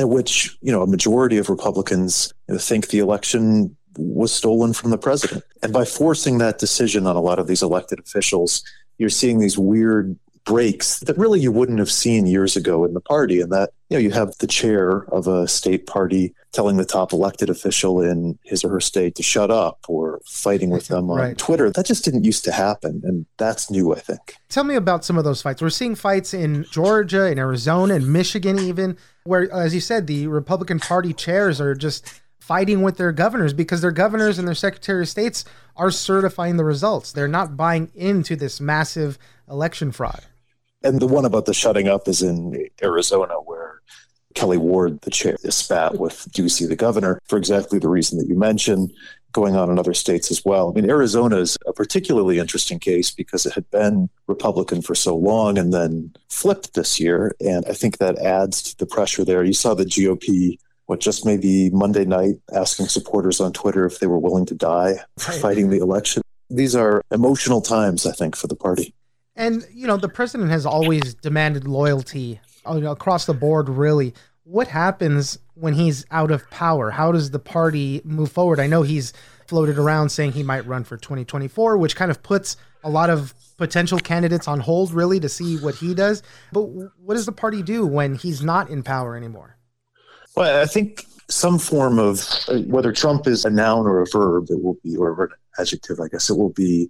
which 0.00 0.58
you 0.60 0.72
know 0.72 0.82
a 0.82 0.88
majority 0.88 1.38
of 1.38 1.48
Republicans 1.48 2.34
think 2.58 2.88
the 2.88 2.98
election 2.98 3.76
was 3.98 4.32
stolen 4.32 4.72
from 4.72 4.90
the 4.90 4.98
president. 4.98 5.44
And 5.62 5.72
by 5.72 5.84
forcing 5.84 6.38
that 6.38 6.58
decision 6.58 7.06
on 7.06 7.16
a 7.16 7.20
lot 7.20 7.38
of 7.38 7.46
these 7.46 7.62
elected 7.62 7.98
officials, 7.98 8.62
you're 8.96 9.10
seeing 9.10 9.38
these 9.38 9.58
weird 9.58 10.16
breaks 10.44 11.00
that 11.00 11.18
really 11.18 11.38
you 11.38 11.52
wouldn't 11.52 11.78
have 11.78 11.90
seen 11.90 12.26
years 12.26 12.56
ago 12.56 12.86
in 12.86 12.94
the 12.94 13.02
party. 13.02 13.42
And 13.42 13.52
that, 13.52 13.70
you 13.90 13.96
know, 13.96 14.00
you 14.00 14.10
have 14.12 14.34
the 14.38 14.46
chair 14.46 15.04
of 15.12 15.26
a 15.26 15.46
state 15.46 15.86
party 15.86 16.34
telling 16.52 16.78
the 16.78 16.86
top 16.86 17.12
elected 17.12 17.50
official 17.50 18.00
in 18.00 18.38
his 18.44 18.64
or 18.64 18.70
her 18.70 18.80
state 18.80 19.14
to 19.16 19.22
shut 19.22 19.50
up 19.50 19.84
or 19.88 20.22
fighting 20.24 20.70
with 20.70 20.88
them 20.88 21.10
on 21.10 21.18
right. 21.18 21.38
Twitter. 21.38 21.70
That 21.70 21.84
just 21.84 22.02
didn't 22.02 22.24
used 22.24 22.46
to 22.46 22.52
happen. 22.52 23.02
And 23.04 23.26
that's 23.36 23.70
new, 23.70 23.94
I 23.94 23.98
think. 23.98 24.36
Tell 24.48 24.64
me 24.64 24.74
about 24.74 25.04
some 25.04 25.18
of 25.18 25.24
those 25.24 25.42
fights. 25.42 25.60
We're 25.60 25.68
seeing 25.68 25.94
fights 25.94 26.32
in 26.32 26.64
Georgia, 26.70 27.30
in 27.30 27.38
Arizona, 27.38 27.96
in 27.96 28.10
Michigan, 28.10 28.58
even, 28.58 28.96
where, 29.24 29.52
as 29.52 29.74
you 29.74 29.80
said, 29.80 30.06
the 30.06 30.28
Republican 30.28 30.80
Party 30.80 31.12
chairs 31.12 31.60
are 31.60 31.74
just 31.74 32.22
fighting 32.48 32.80
with 32.80 32.96
their 32.96 33.12
governors 33.12 33.52
because 33.52 33.82
their 33.82 33.92
governors 33.92 34.38
and 34.38 34.48
their 34.48 34.54
secretary 34.54 35.02
of 35.02 35.08
states 35.08 35.44
are 35.76 35.90
certifying 35.90 36.56
the 36.56 36.64
results. 36.64 37.12
They're 37.12 37.28
not 37.28 37.58
buying 37.58 37.90
into 37.94 38.36
this 38.36 38.58
massive 38.58 39.18
election 39.50 39.92
fraud. 39.92 40.22
And 40.82 40.98
the 40.98 41.06
one 41.06 41.26
about 41.26 41.44
the 41.44 41.52
shutting 41.52 41.88
up 41.88 42.08
is 42.08 42.22
in 42.22 42.68
Arizona, 42.82 43.34
where 43.34 43.82
Kelli 44.34 44.56
Ward, 44.56 45.02
the 45.02 45.10
chair, 45.10 45.36
spat 45.50 45.98
with 45.98 46.26
Ducey, 46.32 46.66
the 46.66 46.74
governor, 46.74 47.20
for 47.26 47.36
exactly 47.36 47.78
the 47.78 47.88
reason 47.88 48.18
that 48.18 48.28
you 48.28 48.34
mentioned, 48.34 48.94
going 49.32 49.54
on 49.54 49.68
in 49.68 49.78
other 49.78 49.92
states 49.92 50.30
as 50.30 50.42
well. 50.42 50.70
I 50.70 50.80
mean, 50.80 50.88
Arizona 50.88 51.36
is 51.36 51.58
a 51.66 51.74
particularly 51.74 52.38
interesting 52.38 52.78
case 52.78 53.10
because 53.10 53.44
it 53.44 53.52
had 53.52 53.70
been 53.70 54.08
Republican 54.26 54.80
for 54.80 54.94
so 54.94 55.14
long 55.14 55.58
and 55.58 55.70
then 55.74 56.14
flipped 56.30 56.72
this 56.72 56.98
year. 56.98 57.34
And 57.40 57.66
I 57.68 57.74
think 57.74 57.98
that 57.98 58.18
adds 58.18 58.62
to 58.62 58.78
the 58.78 58.86
pressure 58.86 59.22
there. 59.22 59.44
You 59.44 59.52
saw 59.52 59.74
the 59.74 59.84
GOP 59.84 60.58
what 60.88 61.00
just 61.00 61.26
maybe 61.26 61.68
Monday 61.68 62.06
night 62.06 62.36
asking 62.54 62.88
supporters 62.88 63.40
on 63.40 63.52
Twitter 63.52 63.84
if 63.84 64.00
they 64.00 64.06
were 64.06 64.18
willing 64.18 64.46
to 64.46 64.54
die 64.54 64.94
for 65.18 65.32
fighting 65.32 65.68
the 65.68 65.78
election. 65.78 66.22
These 66.48 66.74
are 66.74 67.02
emotional 67.12 67.60
times, 67.60 68.06
I 68.06 68.12
think, 68.12 68.34
for 68.34 68.46
the 68.46 68.56
party. 68.56 68.94
And, 69.36 69.66
you 69.70 69.86
know, 69.86 69.98
the 69.98 70.08
president 70.08 70.50
has 70.50 70.64
always 70.64 71.14
demanded 71.14 71.68
loyalty 71.68 72.40
uh, 72.64 72.80
across 72.90 73.26
the 73.26 73.34
board, 73.34 73.68
really. 73.68 74.14
What 74.44 74.68
happens 74.68 75.38
when 75.52 75.74
he's 75.74 76.06
out 76.10 76.30
of 76.30 76.48
power? 76.50 76.90
How 76.90 77.12
does 77.12 77.32
the 77.32 77.38
party 77.38 78.00
move 78.02 78.32
forward? 78.32 78.58
I 78.58 78.66
know 78.66 78.80
he's 78.80 79.12
floated 79.46 79.76
around 79.78 80.08
saying 80.08 80.32
he 80.32 80.42
might 80.42 80.66
run 80.66 80.84
for 80.84 80.96
2024, 80.96 81.76
which 81.76 81.96
kind 81.96 82.10
of 82.10 82.22
puts 82.22 82.56
a 82.82 82.88
lot 82.88 83.10
of 83.10 83.34
potential 83.58 83.98
candidates 83.98 84.48
on 84.48 84.60
hold, 84.60 84.92
really, 84.92 85.20
to 85.20 85.28
see 85.28 85.58
what 85.58 85.74
he 85.74 85.92
does. 85.92 86.22
But 86.50 86.62
what 86.62 87.14
does 87.14 87.26
the 87.26 87.32
party 87.32 87.62
do 87.62 87.84
when 87.84 88.14
he's 88.14 88.42
not 88.42 88.70
in 88.70 88.82
power 88.82 89.14
anymore? 89.14 89.57
Well, 90.38 90.62
I 90.62 90.66
think 90.66 91.04
some 91.28 91.58
form 91.58 91.98
of 91.98 92.24
whether 92.68 92.92
Trump 92.92 93.26
is 93.26 93.44
a 93.44 93.50
noun 93.50 93.86
or 93.86 94.00
a 94.00 94.06
verb, 94.06 94.46
it 94.50 94.62
will 94.62 94.78
be, 94.84 94.96
or 94.96 95.24
an 95.24 95.30
adjective, 95.58 95.98
I 95.98 96.06
guess 96.06 96.30
it 96.30 96.38
will 96.38 96.52
be, 96.52 96.88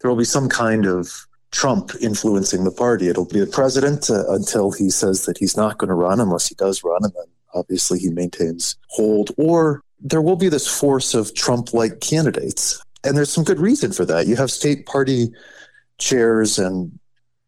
there 0.00 0.10
will 0.10 0.18
be 0.18 0.24
some 0.24 0.48
kind 0.48 0.84
of 0.84 1.08
Trump 1.52 1.92
influencing 2.00 2.64
the 2.64 2.72
party. 2.72 3.06
It'll 3.06 3.24
be 3.24 3.38
the 3.38 3.46
president 3.46 4.10
uh, 4.10 4.24
until 4.30 4.72
he 4.72 4.90
says 4.90 5.26
that 5.26 5.38
he's 5.38 5.56
not 5.56 5.78
going 5.78 5.90
to 5.90 5.94
run, 5.94 6.18
unless 6.18 6.48
he 6.48 6.56
does 6.56 6.82
run, 6.82 7.04
and 7.04 7.12
then 7.14 7.26
obviously 7.54 8.00
he 8.00 8.10
maintains 8.10 8.74
hold. 8.88 9.30
Or 9.38 9.80
there 10.00 10.20
will 10.20 10.34
be 10.34 10.48
this 10.48 10.66
force 10.66 11.14
of 11.14 11.36
Trump 11.36 11.72
like 11.72 12.00
candidates. 12.00 12.82
And 13.04 13.16
there's 13.16 13.30
some 13.30 13.44
good 13.44 13.60
reason 13.60 13.92
for 13.92 14.06
that. 14.06 14.26
You 14.26 14.34
have 14.34 14.50
state 14.50 14.86
party 14.86 15.28
chairs 15.98 16.58
and 16.58 16.98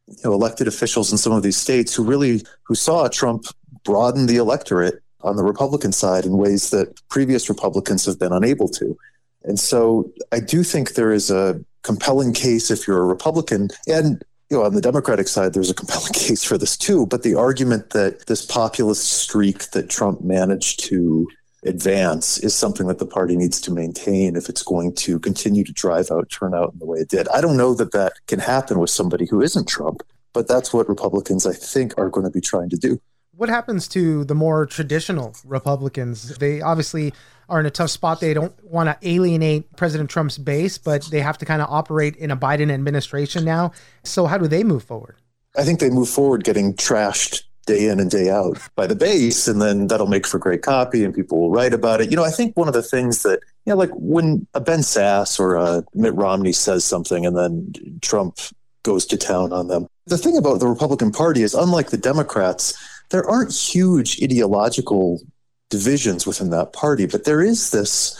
you 0.06 0.16
know, 0.22 0.32
elected 0.32 0.68
officials 0.68 1.10
in 1.10 1.18
some 1.18 1.32
of 1.32 1.42
these 1.42 1.56
states 1.56 1.92
who 1.92 2.04
really 2.04 2.44
who 2.62 2.76
saw 2.76 3.08
Trump 3.08 3.46
broaden 3.82 4.26
the 4.26 4.36
electorate 4.36 4.99
on 5.22 5.36
the 5.36 5.44
Republican 5.44 5.92
side 5.92 6.24
in 6.24 6.36
ways 6.36 6.70
that 6.70 7.00
previous 7.08 7.48
Republicans 7.48 8.06
have 8.06 8.18
been 8.18 8.32
unable 8.32 8.68
to. 8.68 8.96
And 9.44 9.58
so 9.58 10.10
I 10.32 10.40
do 10.40 10.62
think 10.62 10.94
there 10.94 11.12
is 11.12 11.30
a 11.30 11.60
compelling 11.82 12.32
case 12.32 12.70
if 12.70 12.86
you're 12.86 13.02
a 13.02 13.06
Republican. 13.06 13.68
And 13.86 14.22
you 14.50 14.56
know, 14.56 14.64
on 14.64 14.74
the 14.74 14.80
Democratic 14.80 15.28
side, 15.28 15.54
there's 15.54 15.70
a 15.70 15.74
compelling 15.74 16.12
case 16.14 16.44
for 16.44 16.58
this 16.58 16.76
too. 16.76 17.06
But 17.06 17.22
the 17.22 17.34
argument 17.34 17.90
that 17.90 18.26
this 18.26 18.44
populist 18.44 19.04
streak 19.04 19.70
that 19.70 19.88
Trump 19.88 20.22
managed 20.22 20.80
to 20.84 21.28
advance 21.64 22.38
is 22.38 22.54
something 22.54 22.86
that 22.86 22.98
the 22.98 23.06
party 23.06 23.36
needs 23.36 23.60
to 23.60 23.70
maintain 23.70 24.34
if 24.34 24.48
it's 24.48 24.62
going 24.62 24.94
to 24.94 25.18
continue 25.18 25.62
to 25.62 25.72
drive 25.72 26.10
out 26.10 26.30
turnout 26.30 26.72
in 26.72 26.78
the 26.78 26.86
way 26.86 26.98
it 26.98 27.08
did. 27.08 27.28
I 27.28 27.40
don't 27.40 27.56
know 27.56 27.74
that 27.74 27.92
that 27.92 28.14
can 28.26 28.38
happen 28.38 28.78
with 28.78 28.90
somebody 28.90 29.26
who 29.26 29.42
isn't 29.42 29.68
Trump, 29.68 30.02
but 30.32 30.48
that's 30.48 30.72
what 30.72 30.88
Republicans, 30.88 31.46
I 31.46 31.52
think, 31.52 31.92
are 31.98 32.08
going 32.08 32.24
to 32.24 32.30
be 32.30 32.40
trying 32.40 32.70
to 32.70 32.76
do. 32.76 33.00
What 33.40 33.48
happens 33.48 33.88
to 33.88 34.22
the 34.26 34.34
more 34.34 34.66
traditional 34.66 35.34
Republicans? 35.46 36.36
They 36.36 36.60
obviously 36.60 37.14
are 37.48 37.58
in 37.58 37.64
a 37.64 37.70
tough 37.70 37.88
spot. 37.88 38.20
They 38.20 38.34
don't 38.34 38.52
want 38.62 38.90
to 38.90 39.08
alienate 39.08 39.74
President 39.76 40.10
Trump's 40.10 40.36
base, 40.36 40.76
but 40.76 41.04
they 41.06 41.22
have 41.22 41.38
to 41.38 41.46
kind 41.46 41.62
of 41.62 41.68
operate 41.70 42.16
in 42.16 42.30
a 42.30 42.36
Biden 42.36 42.70
administration 42.70 43.42
now. 43.42 43.72
So, 44.04 44.26
how 44.26 44.36
do 44.36 44.46
they 44.46 44.62
move 44.62 44.82
forward? 44.84 45.16
I 45.56 45.64
think 45.64 45.80
they 45.80 45.88
move 45.88 46.10
forward 46.10 46.44
getting 46.44 46.74
trashed 46.74 47.44
day 47.64 47.88
in 47.88 47.98
and 47.98 48.10
day 48.10 48.28
out 48.28 48.58
by 48.76 48.86
the 48.86 48.94
base, 48.94 49.48
and 49.48 49.62
then 49.62 49.86
that'll 49.86 50.06
make 50.06 50.26
for 50.26 50.38
great 50.38 50.60
copy, 50.60 51.02
and 51.02 51.14
people 51.14 51.40
will 51.40 51.50
write 51.50 51.72
about 51.72 52.02
it. 52.02 52.10
You 52.10 52.18
know, 52.18 52.24
I 52.24 52.30
think 52.30 52.54
one 52.58 52.68
of 52.68 52.74
the 52.74 52.82
things 52.82 53.22
that 53.22 53.40
you 53.64 53.72
know, 53.72 53.76
like 53.78 53.90
when 53.94 54.46
a 54.52 54.60
Ben 54.60 54.80
Sasse 54.80 55.40
or 55.40 55.54
a 55.54 55.82
Mitt 55.94 56.14
Romney 56.14 56.52
says 56.52 56.84
something, 56.84 57.24
and 57.24 57.34
then 57.34 57.72
Trump 58.02 58.38
goes 58.82 59.06
to 59.06 59.16
town 59.16 59.54
on 59.54 59.68
them. 59.68 59.86
The 60.06 60.18
thing 60.18 60.36
about 60.36 60.60
the 60.60 60.66
Republican 60.66 61.10
Party 61.10 61.42
is, 61.42 61.54
unlike 61.54 61.88
the 61.88 61.96
Democrats, 61.96 62.74
there 63.10 63.28
aren't 63.28 63.52
huge 63.52 64.22
ideological 64.22 65.20
divisions 65.68 66.26
within 66.26 66.50
that 66.50 66.72
party, 66.72 67.06
but 67.06 67.24
there 67.24 67.42
is 67.42 67.70
this 67.70 68.16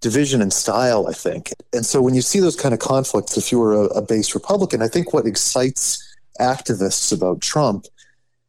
division 0.00 0.42
in 0.42 0.50
style, 0.50 1.06
I 1.08 1.12
think. 1.12 1.52
And 1.72 1.86
so 1.86 2.02
when 2.02 2.14
you 2.14 2.22
see 2.22 2.40
those 2.40 2.56
kind 2.56 2.74
of 2.74 2.80
conflicts, 2.80 3.36
if 3.36 3.50
you 3.50 3.58
were 3.58 3.74
a, 3.74 3.84
a 3.86 4.02
base 4.02 4.34
Republican, 4.34 4.82
I 4.82 4.88
think 4.88 5.12
what 5.12 5.26
excites 5.26 6.16
activists 6.40 7.12
about 7.12 7.40
Trump 7.40 7.86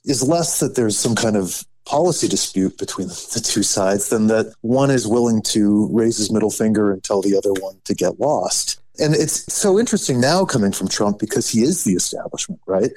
is 0.05 0.27
less 0.27 0.59
that 0.59 0.75
there's 0.75 0.97
some 0.97 1.15
kind 1.15 1.37
of 1.37 1.63
policy 1.85 2.27
dispute 2.27 2.77
between 2.77 3.07
the 3.33 3.41
two 3.43 3.63
sides 3.63 4.09
than 4.09 4.27
that 4.27 4.53
one 4.61 4.91
is 4.91 5.07
willing 5.07 5.41
to 5.41 5.87
raise 5.91 6.17
his 6.17 6.31
middle 6.31 6.51
finger 6.51 6.91
and 6.91 7.03
tell 7.03 7.21
the 7.21 7.37
other 7.37 7.53
one 7.61 7.75
to 7.85 7.93
get 7.93 8.19
lost. 8.19 8.79
And 8.99 9.15
it's 9.15 9.51
so 9.51 9.79
interesting 9.79 10.21
now 10.21 10.45
coming 10.45 10.71
from 10.71 10.87
Trump 10.87 11.19
because 11.19 11.49
he 11.49 11.61
is 11.61 11.83
the 11.83 11.93
establishment, 11.93 12.61
right? 12.67 12.91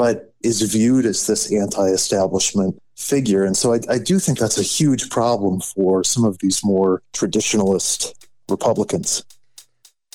But 0.00 0.32
is 0.42 0.62
viewed 0.62 1.04
as 1.04 1.26
this 1.26 1.52
anti 1.52 1.88
establishment 1.88 2.80
figure. 2.96 3.44
And 3.44 3.54
so 3.54 3.74
I, 3.74 3.80
I, 3.90 3.98
do 3.98 4.18
think 4.18 4.38
that's 4.38 4.56
a 4.56 4.62
huge 4.62 5.10
problem 5.10 5.60
for 5.60 6.02
some 6.04 6.24
of 6.24 6.38
these 6.38 6.64
more 6.64 7.02
traditionalist 7.12 8.14
Republicans. 8.48 9.22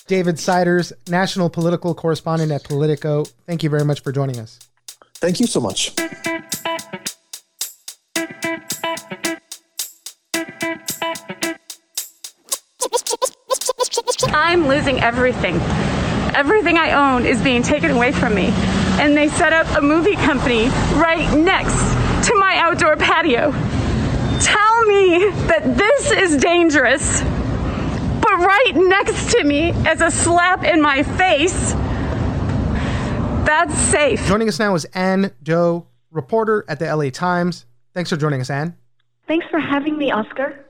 David 0.07 0.39
Siders, 0.39 0.91
national 1.07 1.51
political 1.51 1.93
correspondent 1.93 2.51
at 2.51 2.63
Politico, 2.63 3.25
thank 3.45 3.61
you 3.61 3.69
very 3.69 3.85
much 3.85 4.01
for 4.01 4.11
joining 4.11 4.39
us. 4.39 4.57
Thank 5.17 5.39
you 5.39 5.45
so 5.45 5.59
much. 5.59 5.93
I'm 14.33 14.67
losing 14.67 14.99
everything. 15.01 15.57
Everything 16.33 16.79
I 16.79 17.13
own 17.13 17.27
is 17.27 17.39
being 17.43 17.61
taken 17.61 17.91
away 17.91 18.11
from 18.11 18.33
me 18.33 18.51
and 18.99 19.15
they 19.15 19.29
set 19.29 19.53
up 19.53 19.67
a 19.77 19.81
movie 19.81 20.15
company 20.15 20.69
right 20.95 21.37
next 21.37 22.27
to 22.27 22.35
my 22.35 22.57
outdoor 22.57 22.95
patio. 22.95 23.51
Tell 24.41 24.83
me 24.85 25.29
that 25.47 25.77
this 25.77 26.11
is 26.11 26.37
dangerous, 26.37 27.21
but 27.21 28.37
right 28.39 28.73
next 28.75 29.31
to 29.31 29.43
me 29.43 29.71
as 29.85 30.01
a 30.01 30.11
slap 30.11 30.63
in 30.63 30.81
my 30.81 31.03
face, 31.03 31.73
that's 33.45 33.75
safe. 33.75 34.25
Joining 34.27 34.47
us 34.47 34.59
now 34.59 34.73
is 34.75 34.85
Anh 34.93 35.31
Do, 35.43 35.85
reporter 36.11 36.65
at 36.67 36.79
the 36.79 36.93
LA 36.93 37.09
Times. 37.11 37.65
Thanks 37.93 38.09
for 38.09 38.17
joining 38.17 38.41
us, 38.41 38.49
Anh. 38.49 38.75
Thanks 39.27 39.45
for 39.49 39.59
having 39.59 39.97
me, 39.97 40.11
Oscar. 40.11 40.64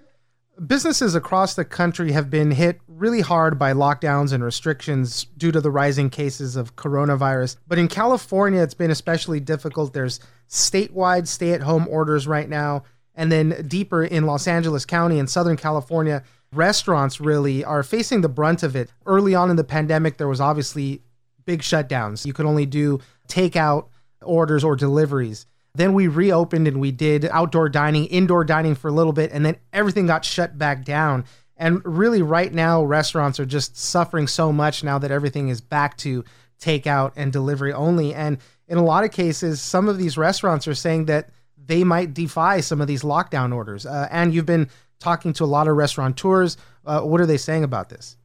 Businesses 0.64 1.16
across 1.16 1.56
the 1.56 1.66
country 1.66 2.14
have 2.14 2.30
been 2.30 2.52
hit 2.52 2.80
really 2.88 3.20
hard 3.20 3.60
by 3.60 3.74
lockdowns 3.74 4.32
and 4.32 4.42
restrictions 4.42 5.26
due 5.38 5.52
to 5.52 5.60
the 5.60 5.70
rising 5.70 6.10
cases 6.10 6.56
of 6.56 6.78
coronavirus. 6.78 7.58
But 7.68 7.78
in 7.78 7.90
California, 7.90 8.62
it's 8.62 8.74
been 8.74 8.92
especially 8.92 9.42
difficult. 9.42 9.92
There's 9.92 10.22
statewide 10.50 11.28
stay 11.28 11.52
at 11.52 11.62
home 11.62 11.88
orders 11.90 12.26
right 12.26 12.48
now. 12.48 12.84
And 13.16 13.32
then 13.32 13.66
deeper 13.68 14.04
in 14.04 14.26
Los 14.26 14.48
Angeles 14.48 14.86
County 14.86 15.20
in 15.20 15.28
Southern 15.28 15.58
California, 15.58 16.24
restaurants 16.54 17.20
really 17.20 17.66
are 17.66 17.84
facing 17.84 18.22
the 18.22 18.30
brunt 18.30 18.64
of 18.64 18.78
it. 18.78 18.90
Early 19.06 19.36
on 19.36 19.50
in 19.50 19.58
the 19.58 19.64
pandemic, 19.64 20.18
there 20.18 20.28
was 20.28 20.40
obviously 20.40 21.02
big 21.46 21.62
shutdowns. 21.62 22.26
You 22.26 22.32
could 22.32 22.46
only 22.46 22.66
do 22.66 23.00
takeout 23.28 23.88
orders 24.22 24.64
or 24.64 24.78
deliveries. 24.78 25.48
Then 25.76 25.94
we 25.94 26.08
reopened 26.08 26.68
and 26.68 26.80
we 26.80 26.92
did 26.92 27.26
outdoor 27.26 27.70
dining, 27.70 28.06
indoor 28.06 28.44
dining 28.44 28.76
for 28.76 28.88
a 28.88 28.94
little 28.94 29.14
bit, 29.14 29.32
and 29.32 29.46
then 29.46 29.58
everything 29.74 30.08
got 30.08 30.26
shut 30.26 30.58
back 30.58 30.86
down. 30.86 31.26
And 31.58 31.82
really, 31.86 32.22
right 32.22 32.54
now, 32.54 32.84
restaurants 32.84 33.40
are 33.40 33.46
just 33.46 33.78
suffering 33.78 34.28
so 34.28 34.52
much 34.52 34.84
now 34.84 35.00
that 35.00 35.12
everything 35.12 35.50
is 35.50 35.62
back 35.62 35.98
to 35.98 36.24
takeout 36.60 37.14
and 37.16 37.32
delivery 37.32 37.72
only. 37.72 38.14
And 38.14 38.38
in 38.68 38.78
a 38.78 38.84
lot 38.84 39.04
of 39.04 39.12
cases, 39.12 39.62
some 39.62 39.88
of 39.88 39.98
these 39.98 40.18
restaurants 40.18 40.68
are 40.68 40.76
saying 40.76 41.06
that 41.06 41.30
they 41.58 41.84
might 41.84 42.14
defy 42.14 42.60
some 42.60 42.82
of 42.82 42.88
these 42.88 43.04
lockdown 43.04 43.54
orders. 43.54 43.86
Uh, 43.86 44.08
and 44.12 44.34
you've 44.34 44.46
been 44.46 44.70
talking 45.00 45.34
to 45.34 45.44
a 45.44 45.46
lot 45.46 45.68
of 45.68 45.78
restaurateurs. 45.78 46.58
Uh, 46.86 47.02
what 47.02 47.22
are 47.22 47.26
they 47.26 47.38
saying 47.38 47.64
about 47.64 47.90
this? 47.90 48.18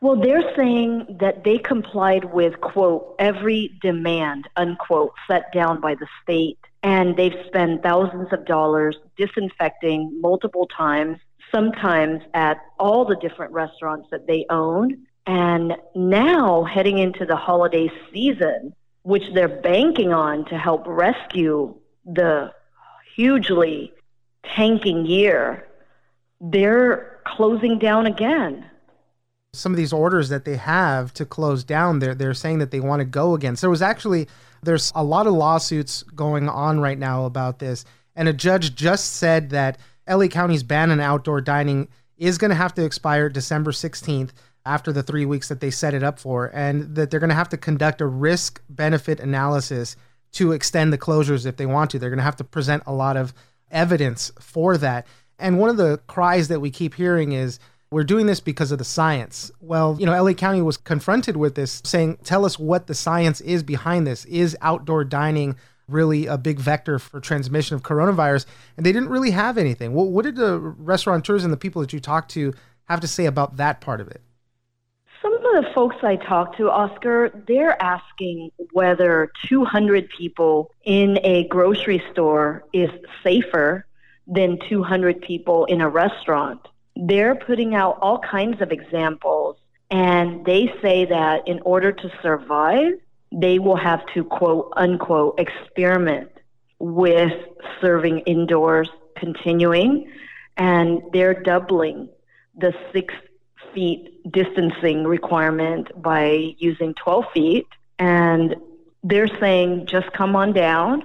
Well, 0.00 0.16
they're 0.16 0.54
saying 0.56 1.18
that 1.20 1.44
they 1.44 1.58
complied 1.58 2.32
with, 2.32 2.60
quote, 2.62 3.14
every 3.18 3.78
demand, 3.82 4.48
unquote, 4.56 5.12
set 5.30 5.52
down 5.52 5.80
by 5.80 5.94
the 5.94 6.06
state 6.22 6.58
and 6.82 7.16
they've 7.16 7.36
spent 7.46 7.82
thousands 7.82 8.28
of 8.32 8.44
dollars 8.44 8.96
disinfecting 9.16 10.20
multiple 10.20 10.66
times, 10.66 11.18
sometimes 11.52 12.22
at 12.34 12.58
all 12.78 13.04
the 13.04 13.16
different 13.16 13.52
restaurants 13.52 14.08
that 14.10 14.26
they 14.26 14.46
own. 14.50 15.06
And 15.26 15.76
now, 15.94 16.64
heading 16.64 16.98
into 16.98 17.26
the 17.26 17.36
holiday 17.36 17.90
season, 18.12 18.74
which 19.02 19.24
they're 19.34 19.60
banking 19.60 20.12
on 20.12 20.44
to 20.46 20.58
help 20.58 20.84
rescue 20.86 21.74
the 22.04 22.52
hugely 23.14 23.92
tanking 24.42 25.04
year 25.04 25.66
they're 26.40 27.20
closing 27.26 27.78
down 27.78 28.06
again. 28.06 28.64
Some 29.52 29.72
of 29.72 29.76
these 29.76 29.92
orders 29.92 30.28
that 30.28 30.44
they 30.44 30.56
have 30.56 31.12
to 31.14 31.26
close 31.26 31.64
down, 31.64 31.98
they're 31.98 32.14
they're 32.14 32.34
saying 32.34 32.58
that 32.58 32.70
they 32.70 32.80
want 32.80 33.00
to 33.00 33.04
go 33.04 33.34
against. 33.34 33.60
There 33.60 33.70
was 33.70 33.82
actually 33.82 34.28
there's 34.62 34.92
a 34.94 35.02
lot 35.02 35.26
of 35.26 35.32
lawsuits 35.32 36.02
going 36.02 36.48
on 36.48 36.80
right 36.80 36.98
now 36.98 37.24
about 37.24 37.58
this, 37.58 37.84
and 38.14 38.28
a 38.28 38.32
judge 38.32 38.74
just 38.74 39.14
said 39.14 39.50
that 39.50 39.78
LA 40.08 40.28
County's 40.28 40.62
ban 40.62 40.90
on 40.90 41.00
outdoor 41.00 41.40
dining 41.40 41.88
is 42.16 42.38
going 42.38 42.50
to 42.50 42.54
have 42.54 42.74
to 42.74 42.84
expire 42.84 43.28
December 43.28 43.72
16th 43.72 44.30
after 44.66 44.92
the 44.92 45.02
three 45.02 45.24
weeks 45.24 45.48
that 45.48 45.60
they 45.60 45.70
set 45.70 45.94
it 45.94 46.02
up 46.02 46.18
for, 46.18 46.50
and 46.54 46.94
that 46.94 47.10
they're 47.10 47.18
going 47.18 47.30
to 47.30 47.34
have 47.34 47.48
to 47.48 47.56
conduct 47.56 48.00
a 48.00 48.06
risk 48.06 48.62
benefit 48.68 49.18
analysis 49.18 49.96
to 50.32 50.52
extend 50.52 50.92
the 50.92 50.98
closures 50.98 51.46
if 51.46 51.56
they 51.56 51.66
want 51.66 51.90
to. 51.90 51.98
They're 51.98 52.10
going 52.10 52.18
to 52.18 52.24
have 52.24 52.36
to 52.36 52.44
present 52.44 52.82
a 52.86 52.92
lot 52.92 53.16
of 53.16 53.34
evidence 53.70 54.30
for 54.38 54.76
that. 54.76 55.06
And 55.38 55.58
one 55.58 55.70
of 55.70 55.76
the 55.76 55.98
cries 56.06 56.48
that 56.48 56.60
we 56.60 56.70
keep 56.70 56.94
hearing 56.94 57.32
is, 57.32 57.58
we're 57.92 58.04
doing 58.04 58.26
this 58.26 58.38
because 58.38 58.70
of 58.70 58.78
the 58.78 58.84
science. 58.84 59.50
Well, 59.60 59.96
you 59.98 60.06
know, 60.06 60.22
LA 60.22 60.32
County 60.32 60.62
was 60.62 60.76
confronted 60.76 61.36
with 61.36 61.56
this, 61.56 61.82
saying, 61.84 62.18
tell 62.22 62.44
us 62.44 62.58
what 62.58 62.86
the 62.86 62.94
science 62.94 63.40
is 63.40 63.64
behind 63.64 64.06
this. 64.06 64.24
Is 64.26 64.56
outdoor 64.60 65.02
dining 65.04 65.56
really 65.88 66.26
a 66.26 66.38
big 66.38 66.60
vector 66.60 67.00
for 67.00 67.18
transmission 67.18 67.74
of 67.74 67.82
coronavirus? 67.82 68.46
And 68.76 68.86
they 68.86 68.92
didn't 68.92 69.08
really 69.08 69.32
have 69.32 69.58
anything. 69.58 69.92
What 69.92 70.22
did 70.22 70.36
the 70.36 70.60
restaurateurs 70.60 71.42
and 71.42 71.52
the 71.52 71.56
people 71.56 71.82
that 71.82 71.92
you 71.92 71.98
talked 71.98 72.30
to 72.32 72.54
have 72.84 73.00
to 73.00 73.08
say 73.08 73.26
about 73.26 73.56
that 73.56 73.80
part 73.80 74.00
of 74.00 74.06
it? 74.06 74.20
Some 75.20 75.34
of 75.34 75.42
the 75.42 75.68
folks 75.74 75.96
I 76.02 76.14
talked 76.14 76.56
to, 76.58 76.70
Oscar, 76.70 77.30
they're 77.48 77.80
asking 77.82 78.52
whether 78.72 79.32
200 79.48 80.08
people 80.16 80.70
in 80.84 81.18
a 81.24 81.48
grocery 81.48 82.02
store 82.12 82.62
is 82.72 82.88
safer 83.24 83.84
than 84.28 84.60
200 84.68 85.20
people 85.20 85.64
in 85.64 85.80
a 85.80 85.88
restaurant. 85.88 86.60
They're 86.96 87.34
putting 87.34 87.74
out 87.74 87.98
all 88.00 88.18
kinds 88.18 88.60
of 88.60 88.72
examples, 88.72 89.56
and 89.90 90.44
they 90.44 90.72
say 90.82 91.06
that 91.06 91.48
in 91.48 91.60
order 91.64 91.92
to 91.92 92.10
survive, 92.22 92.92
they 93.32 93.58
will 93.58 93.76
have 93.76 94.00
to 94.14 94.24
quote 94.24 94.72
unquote 94.76 95.38
experiment 95.38 96.30
with 96.78 97.32
serving 97.80 98.20
indoors 98.20 98.88
continuing, 99.16 100.10
and 100.56 101.02
they're 101.12 101.42
doubling 101.42 102.08
the 102.56 102.72
six 102.92 103.14
feet 103.74 104.20
distancing 104.30 105.04
requirement 105.04 105.88
by 106.00 106.54
using 106.58 106.94
12 106.94 107.24
feet. 107.32 107.66
And 107.98 108.56
they're 109.04 109.28
saying 109.38 109.86
just 109.86 110.12
come 110.12 110.36
on 110.36 110.52
down. 110.52 111.04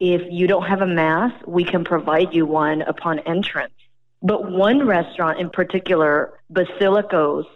If 0.00 0.22
you 0.30 0.46
don't 0.46 0.66
have 0.66 0.80
a 0.80 0.86
mask, 0.86 1.46
we 1.46 1.64
can 1.64 1.84
provide 1.84 2.34
you 2.34 2.44
one 2.44 2.82
upon 2.82 3.20
entrance. 3.20 3.74
But 4.22 4.50
one 4.50 4.86
restaurant 4.86 5.40
in 5.40 5.50
particular, 5.50 6.38
Basilico's, 6.52 7.46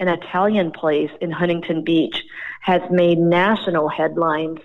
an 0.00 0.08
Italian 0.08 0.72
place 0.72 1.10
in 1.20 1.30
Huntington 1.30 1.84
Beach, 1.84 2.24
has 2.60 2.82
made 2.90 3.18
national 3.18 3.88
headlines 3.88 4.58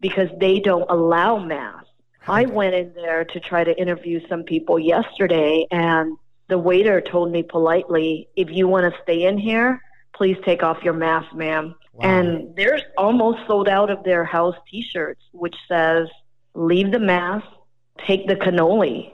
because 0.00 0.28
they 0.40 0.60
don't 0.60 0.88
allow 0.88 1.38
masks. 1.38 1.88
I 2.26 2.46
went 2.46 2.74
in 2.74 2.92
there 2.94 3.24
to 3.24 3.40
try 3.40 3.64
to 3.64 3.76
interview 3.76 4.20
some 4.28 4.44
people 4.44 4.78
yesterday, 4.78 5.66
and 5.70 6.16
the 6.48 6.58
waiter 6.58 7.00
told 7.00 7.32
me 7.32 7.42
politely, 7.42 8.28
if 8.36 8.50
you 8.50 8.68
want 8.68 8.92
to 8.92 9.02
stay 9.02 9.24
in 9.24 9.38
here, 9.38 9.80
please 10.14 10.36
take 10.44 10.62
off 10.62 10.82
your 10.84 10.94
mask, 10.94 11.34
ma'am. 11.34 11.74
Wow. 11.94 12.08
And 12.08 12.56
they're 12.56 12.80
almost 12.96 13.38
sold 13.46 13.68
out 13.68 13.90
of 13.90 14.04
their 14.04 14.24
house 14.24 14.54
t 14.70 14.82
shirts, 14.82 15.22
which 15.32 15.56
says, 15.66 16.08
leave 16.54 16.92
the 16.92 17.00
mask, 17.00 17.46
take 18.06 18.26
the 18.26 18.36
cannoli. 18.36 19.12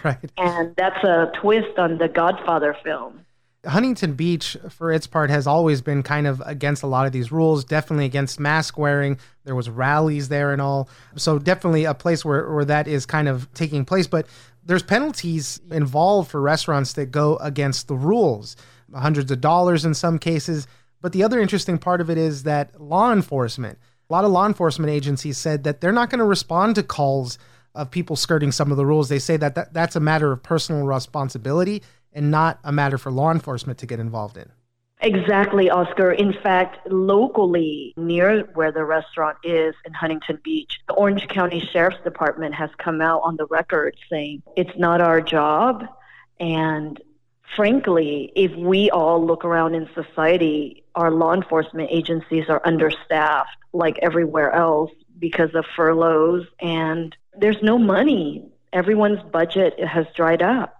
right. 0.04 0.30
And 0.36 0.74
that's 0.76 1.02
a 1.04 1.30
twist 1.40 1.78
on 1.78 1.98
the 1.98 2.08
Godfather 2.08 2.76
film. 2.84 3.24
Huntington 3.66 4.14
Beach, 4.14 4.56
for 4.70 4.92
its 4.92 5.06
part, 5.06 5.30
has 5.30 5.46
always 5.46 5.82
been 5.82 6.02
kind 6.02 6.26
of 6.26 6.40
against 6.46 6.82
a 6.82 6.86
lot 6.86 7.06
of 7.06 7.12
these 7.12 7.32
rules, 7.32 7.64
definitely 7.64 8.04
against 8.04 8.38
mask 8.38 8.78
wearing. 8.78 9.18
There 9.44 9.54
was 9.54 9.68
rallies 9.68 10.28
there 10.28 10.52
and 10.52 10.62
all. 10.62 10.88
So 11.16 11.38
definitely 11.38 11.84
a 11.84 11.94
place 11.94 12.24
where, 12.24 12.50
where 12.52 12.64
that 12.64 12.86
is 12.86 13.04
kind 13.04 13.28
of 13.28 13.52
taking 13.54 13.84
place. 13.84 14.06
But 14.06 14.26
there's 14.64 14.82
penalties 14.82 15.60
involved 15.70 16.30
for 16.30 16.40
restaurants 16.40 16.92
that 16.94 17.06
go 17.06 17.36
against 17.38 17.88
the 17.88 17.96
rules, 17.96 18.54
hundreds 18.94 19.30
of 19.30 19.40
dollars 19.40 19.84
in 19.84 19.94
some 19.94 20.18
cases. 20.18 20.66
But 21.00 21.12
the 21.12 21.24
other 21.24 21.40
interesting 21.40 21.78
part 21.78 22.00
of 22.00 22.10
it 22.10 22.18
is 22.18 22.44
that 22.44 22.80
law 22.80 23.12
enforcement, 23.12 23.78
a 24.08 24.12
lot 24.12 24.24
of 24.24 24.30
law 24.30 24.46
enforcement 24.46 24.90
agencies 24.90 25.36
said 25.36 25.64
that 25.64 25.80
they're 25.80 25.92
not 25.92 26.10
going 26.10 26.18
to 26.20 26.24
respond 26.24 26.76
to 26.76 26.82
calls 26.82 27.38
of 27.78 27.90
people 27.90 28.16
skirting 28.16 28.52
some 28.52 28.70
of 28.70 28.76
the 28.76 28.84
rules. 28.84 29.08
They 29.08 29.20
say 29.20 29.36
that, 29.38 29.54
that 29.54 29.72
that's 29.72 29.96
a 29.96 30.00
matter 30.00 30.32
of 30.32 30.42
personal 30.42 30.84
responsibility 30.84 31.82
and 32.12 32.30
not 32.30 32.58
a 32.64 32.72
matter 32.72 32.98
for 32.98 33.12
law 33.12 33.30
enforcement 33.30 33.78
to 33.78 33.86
get 33.86 34.00
involved 34.00 34.36
in. 34.36 34.50
Exactly, 35.00 35.70
Oscar. 35.70 36.10
In 36.10 36.32
fact, 36.32 36.78
locally 36.90 37.94
near 37.96 38.40
where 38.54 38.72
the 38.72 38.84
restaurant 38.84 39.38
is 39.44 39.76
in 39.84 39.92
Huntington 39.92 40.40
Beach, 40.42 40.80
the 40.88 40.94
Orange 40.94 41.28
County 41.28 41.60
Sheriff's 41.72 42.02
Department 42.02 42.56
has 42.56 42.70
come 42.78 43.00
out 43.00 43.20
on 43.22 43.36
the 43.36 43.46
record 43.46 43.96
saying 44.10 44.42
it's 44.56 44.76
not 44.76 45.00
our 45.00 45.20
job. 45.20 45.84
And 46.40 47.00
frankly, 47.54 48.32
if 48.34 48.54
we 48.56 48.90
all 48.90 49.24
look 49.24 49.44
around 49.44 49.76
in 49.76 49.88
society, 49.94 50.82
our 50.96 51.12
law 51.12 51.32
enforcement 51.32 51.90
agencies 51.92 52.46
are 52.48 52.60
understaffed 52.64 53.56
like 53.72 54.00
everywhere 54.02 54.52
else 54.52 54.90
because 55.18 55.54
of 55.54 55.64
furloughs 55.76 56.46
and 56.60 57.16
there's 57.40 57.62
no 57.62 57.78
money. 57.78 58.44
Everyone's 58.72 59.22
budget 59.32 59.78
has 59.82 60.06
dried 60.14 60.42
up 60.42 60.78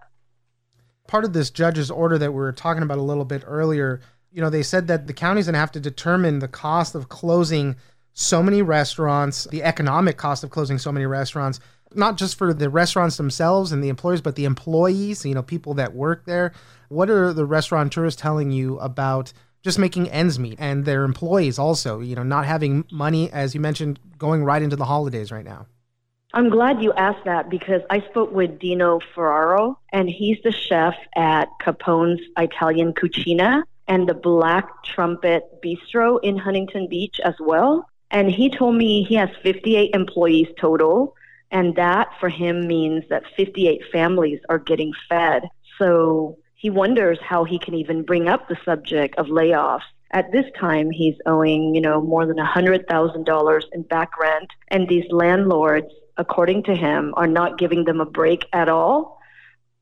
part 1.09 1.25
of 1.25 1.33
this 1.33 1.49
judge's 1.49 1.89
order 1.89 2.19
that 2.19 2.31
we 2.31 2.37
were 2.37 2.51
talking 2.51 2.83
about 2.83 2.99
a 2.99 3.01
little 3.01 3.25
bit 3.25 3.43
earlier, 3.45 3.99
you 4.31 4.41
know, 4.41 4.49
they 4.51 4.61
said 4.61 4.87
that 4.87 5.07
the 5.07 5.13
county's 5.13 5.47
going 5.47 5.53
to 5.53 5.59
have 5.59 5.71
to 5.71 5.79
determine 5.79 6.37
the 6.37 6.47
cost 6.47 6.93
of 6.93 7.09
closing 7.09 7.75
so 8.13 8.43
many 8.43 8.61
restaurants, 8.61 9.45
the 9.45 9.63
economic 9.63 10.17
cost 10.17 10.43
of 10.43 10.51
closing 10.51 10.77
so 10.77 10.91
many 10.91 11.07
restaurants, 11.07 11.59
not 11.95 12.15
just 12.15 12.37
for 12.37 12.53
the 12.53 12.69
restaurants 12.69 13.17
themselves 13.17 13.71
and 13.71 13.83
the 13.83 13.89
employers, 13.89 14.21
but 14.21 14.35
the 14.35 14.45
employees, 14.45 15.25
you 15.25 15.33
know, 15.33 15.41
people 15.41 15.73
that 15.73 15.95
work 15.95 16.25
there. 16.25 16.53
What 16.89 17.09
are 17.09 17.33
the 17.33 17.45
restaurateurs 17.45 18.15
telling 18.15 18.51
you 18.51 18.77
about 18.77 19.33
just 19.63 19.79
making 19.79 20.09
ends 20.09 20.37
meet 20.37 20.59
and 20.59 20.85
their 20.85 21.03
employees 21.05 21.57
also, 21.57 22.01
you 22.01 22.15
know, 22.15 22.23
not 22.23 22.45
having 22.45 22.85
money, 22.91 23.31
as 23.31 23.55
you 23.55 23.61
mentioned, 23.61 23.99
going 24.19 24.43
right 24.43 24.61
into 24.61 24.75
the 24.75 24.85
holidays 24.85 25.31
right 25.31 25.45
now? 25.45 25.65
I'm 26.31 26.49
glad 26.49 26.83
you 26.83 26.93
asked 26.93 27.25
that 27.25 27.49
because 27.49 27.81
I 27.89 28.01
spoke 28.01 28.31
with 28.31 28.59
Dino 28.59 28.99
Ferraro, 29.15 29.79
and 29.91 30.07
he's 30.07 30.37
the 30.43 30.51
chef 30.51 30.93
at 31.15 31.47
Capone's 31.59 32.21
Italian 32.37 32.93
Cucina 32.93 33.63
and 33.87 34.07
the 34.07 34.13
Black 34.13 34.67
Trumpet 34.83 35.43
Bistro 35.63 36.19
in 36.21 36.37
Huntington 36.37 36.87
Beach 36.87 37.19
as 37.23 37.33
well. 37.39 37.89
And 38.11 38.29
he 38.29 38.51
told 38.51 38.75
me 38.75 39.03
he 39.03 39.15
has 39.15 39.29
58 39.41 39.95
employees 39.95 40.47
total, 40.59 41.15
and 41.49 41.75
that 41.77 42.09
for 42.19 42.29
him 42.29 42.67
means 42.67 43.05
that 43.09 43.23
58 43.35 43.81
families 43.91 44.39
are 44.49 44.59
getting 44.59 44.93
fed. 45.09 45.49
So 45.79 46.37
he 46.53 46.69
wonders 46.69 47.17
how 47.23 47.43
he 47.43 47.57
can 47.57 47.73
even 47.73 48.03
bring 48.03 48.27
up 48.27 48.47
the 48.47 48.57
subject 48.63 49.17
of 49.17 49.27
layoffs 49.27 49.81
at 50.11 50.31
this 50.31 50.45
time 50.59 50.89
he's 50.89 51.15
owing 51.25 51.75
you 51.75 51.81
know 51.81 52.01
more 52.01 52.25
than 52.25 52.39
a 52.39 52.45
hundred 52.45 52.87
thousand 52.87 53.25
dollars 53.25 53.65
in 53.73 53.83
back 53.83 54.17
rent 54.19 54.49
and 54.69 54.87
these 54.87 55.05
landlords 55.11 55.85
according 56.19 56.63
to 56.63 56.75
him, 56.75 57.13
are 57.17 57.27
not 57.27 57.57
giving 57.57 57.85
them 57.85 58.01
a 58.01 58.05
break 58.05 58.45
at 58.53 58.69
all 58.69 59.19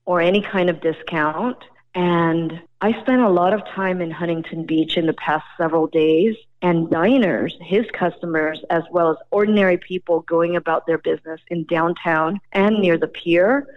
or 0.05 0.21
any 0.21 0.41
kind 0.41 0.69
of 0.69 0.79
discount. 0.79 1.57
And 1.95 2.61
I 2.79 2.93
spent 3.01 3.21
a 3.21 3.29
lot 3.29 3.53
of 3.53 3.65
time 3.75 4.01
in 4.01 4.11
Huntington 4.11 4.65
Beach 4.67 4.97
in 4.97 5.07
the 5.07 5.13
past 5.13 5.45
several 5.57 5.87
days, 5.87 6.35
and 6.61 6.89
diners, 6.91 7.57
his 7.59 7.85
customers, 7.91 8.63
as 8.69 8.83
well 8.91 9.09
as 9.09 9.17
ordinary 9.31 9.77
people 9.77 10.21
going 10.21 10.55
about 10.55 10.85
their 10.85 10.99
business 10.99 11.41
in 11.49 11.65
downtown 11.65 12.39
and 12.53 12.79
near 12.79 12.97
the 12.99 13.07
pier, 13.07 13.67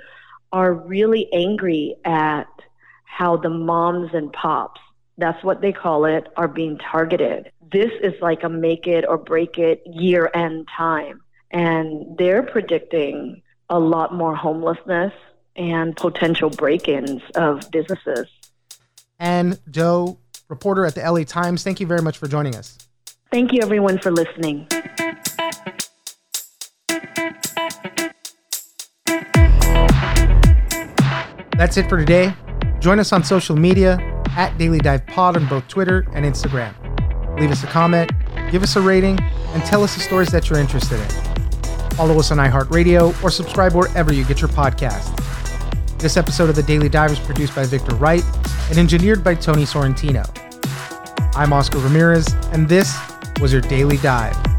are 0.52 0.74
really 0.74 1.32
angry 1.32 1.96
at 2.04 2.48
how 3.04 3.38
the 3.38 3.48
moms 3.48 4.10
and 4.12 4.32
pops, 4.32 4.80
that's 5.16 5.42
what 5.42 5.62
they 5.62 5.72
call 5.72 6.04
it, 6.04 6.26
are 6.36 6.48
being 6.48 6.78
targeted. 6.78 7.50
This 7.72 7.90
is 8.02 8.14
like 8.20 8.42
a 8.42 8.48
make 8.48 8.86
it 8.86 9.04
or 9.08 9.16
break 9.16 9.58
it 9.58 9.82
year 9.86 10.30
end 10.34 10.68
time 10.76 11.20
and 11.50 12.16
they're 12.18 12.42
predicting 12.42 13.42
a 13.68 13.78
lot 13.78 14.14
more 14.14 14.34
homelessness 14.34 15.12
and 15.56 15.96
potential 15.96 16.50
break 16.50 16.88
ins 16.88 17.22
of 17.34 17.70
businesses. 17.70 18.26
Anh 19.18 19.58
Do, 19.70 20.18
reporter 20.48 20.86
at 20.86 20.94
the 20.94 21.02
LA 21.02 21.24
Times, 21.24 21.62
thank 21.62 21.80
you 21.80 21.86
very 21.86 22.02
much 22.02 22.18
for 22.18 22.28
joining 22.28 22.54
us. 22.56 22.78
Thank 23.30 23.52
you, 23.52 23.60
everyone, 23.62 23.98
for 23.98 24.10
listening. 24.10 24.66
That's 31.56 31.76
it 31.76 31.88
for 31.88 31.98
today. 31.98 32.34
Join 32.80 32.98
us 32.98 33.12
on 33.12 33.22
social 33.22 33.54
media 33.54 33.98
at 34.36 34.56
Daily 34.56 34.78
Dive 34.78 35.06
Pod 35.06 35.36
on 35.36 35.46
both 35.46 35.68
Twitter 35.68 36.06
and 36.14 36.24
Instagram. 36.24 36.74
Leave 37.38 37.50
us 37.50 37.62
a 37.62 37.66
comment, 37.66 38.10
give 38.50 38.62
us 38.62 38.76
a 38.76 38.80
rating, 38.80 39.18
and 39.20 39.62
tell 39.64 39.84
us 39.84 39.94
the 39.94 40.00
stories 40.00 40.30
that 40.30 40.48
you're 40.48 40.58
interested 40.58 40.98
in. 40.98 41.29
Follow 42.00 42.18
us 42.18 42.30
on 42.30 42.38
iHeartRadio 42.38 43.22
or 43.22 43.30
subscribe 43.30 43.74
wherever 43.74 44.10
you 44.10 44.24
get 44.24 44.40
your 44.40 44.48
podcasts. 44.48 45.14
This 45.98 46.16
episode 46.16 46.48
of 46.48 46.56
The 46.56 46.62
Daily 46.62 46.88
Dive 46.88 47.10
is 47.10 47.18
produced 47.18 47.54
by 47.54 47.66
Victor 47.66 47.94
Wright 47.96 48.24
and 48.70 48.78
engineered 48.78 49.22
by 49.22 49.34
Tony 49.34 49.64
Sorrentino. 49.64 50.24
I'm 51.36 51.52
Oscar 51.52 51.76
Ramirez, 51.76 52.26
and 52.52 52.66
this 52.66 52.98
was 53.38 53.52
your 53.52 53.60
Daily 53.60 53.98
Dive. 53.98 54.49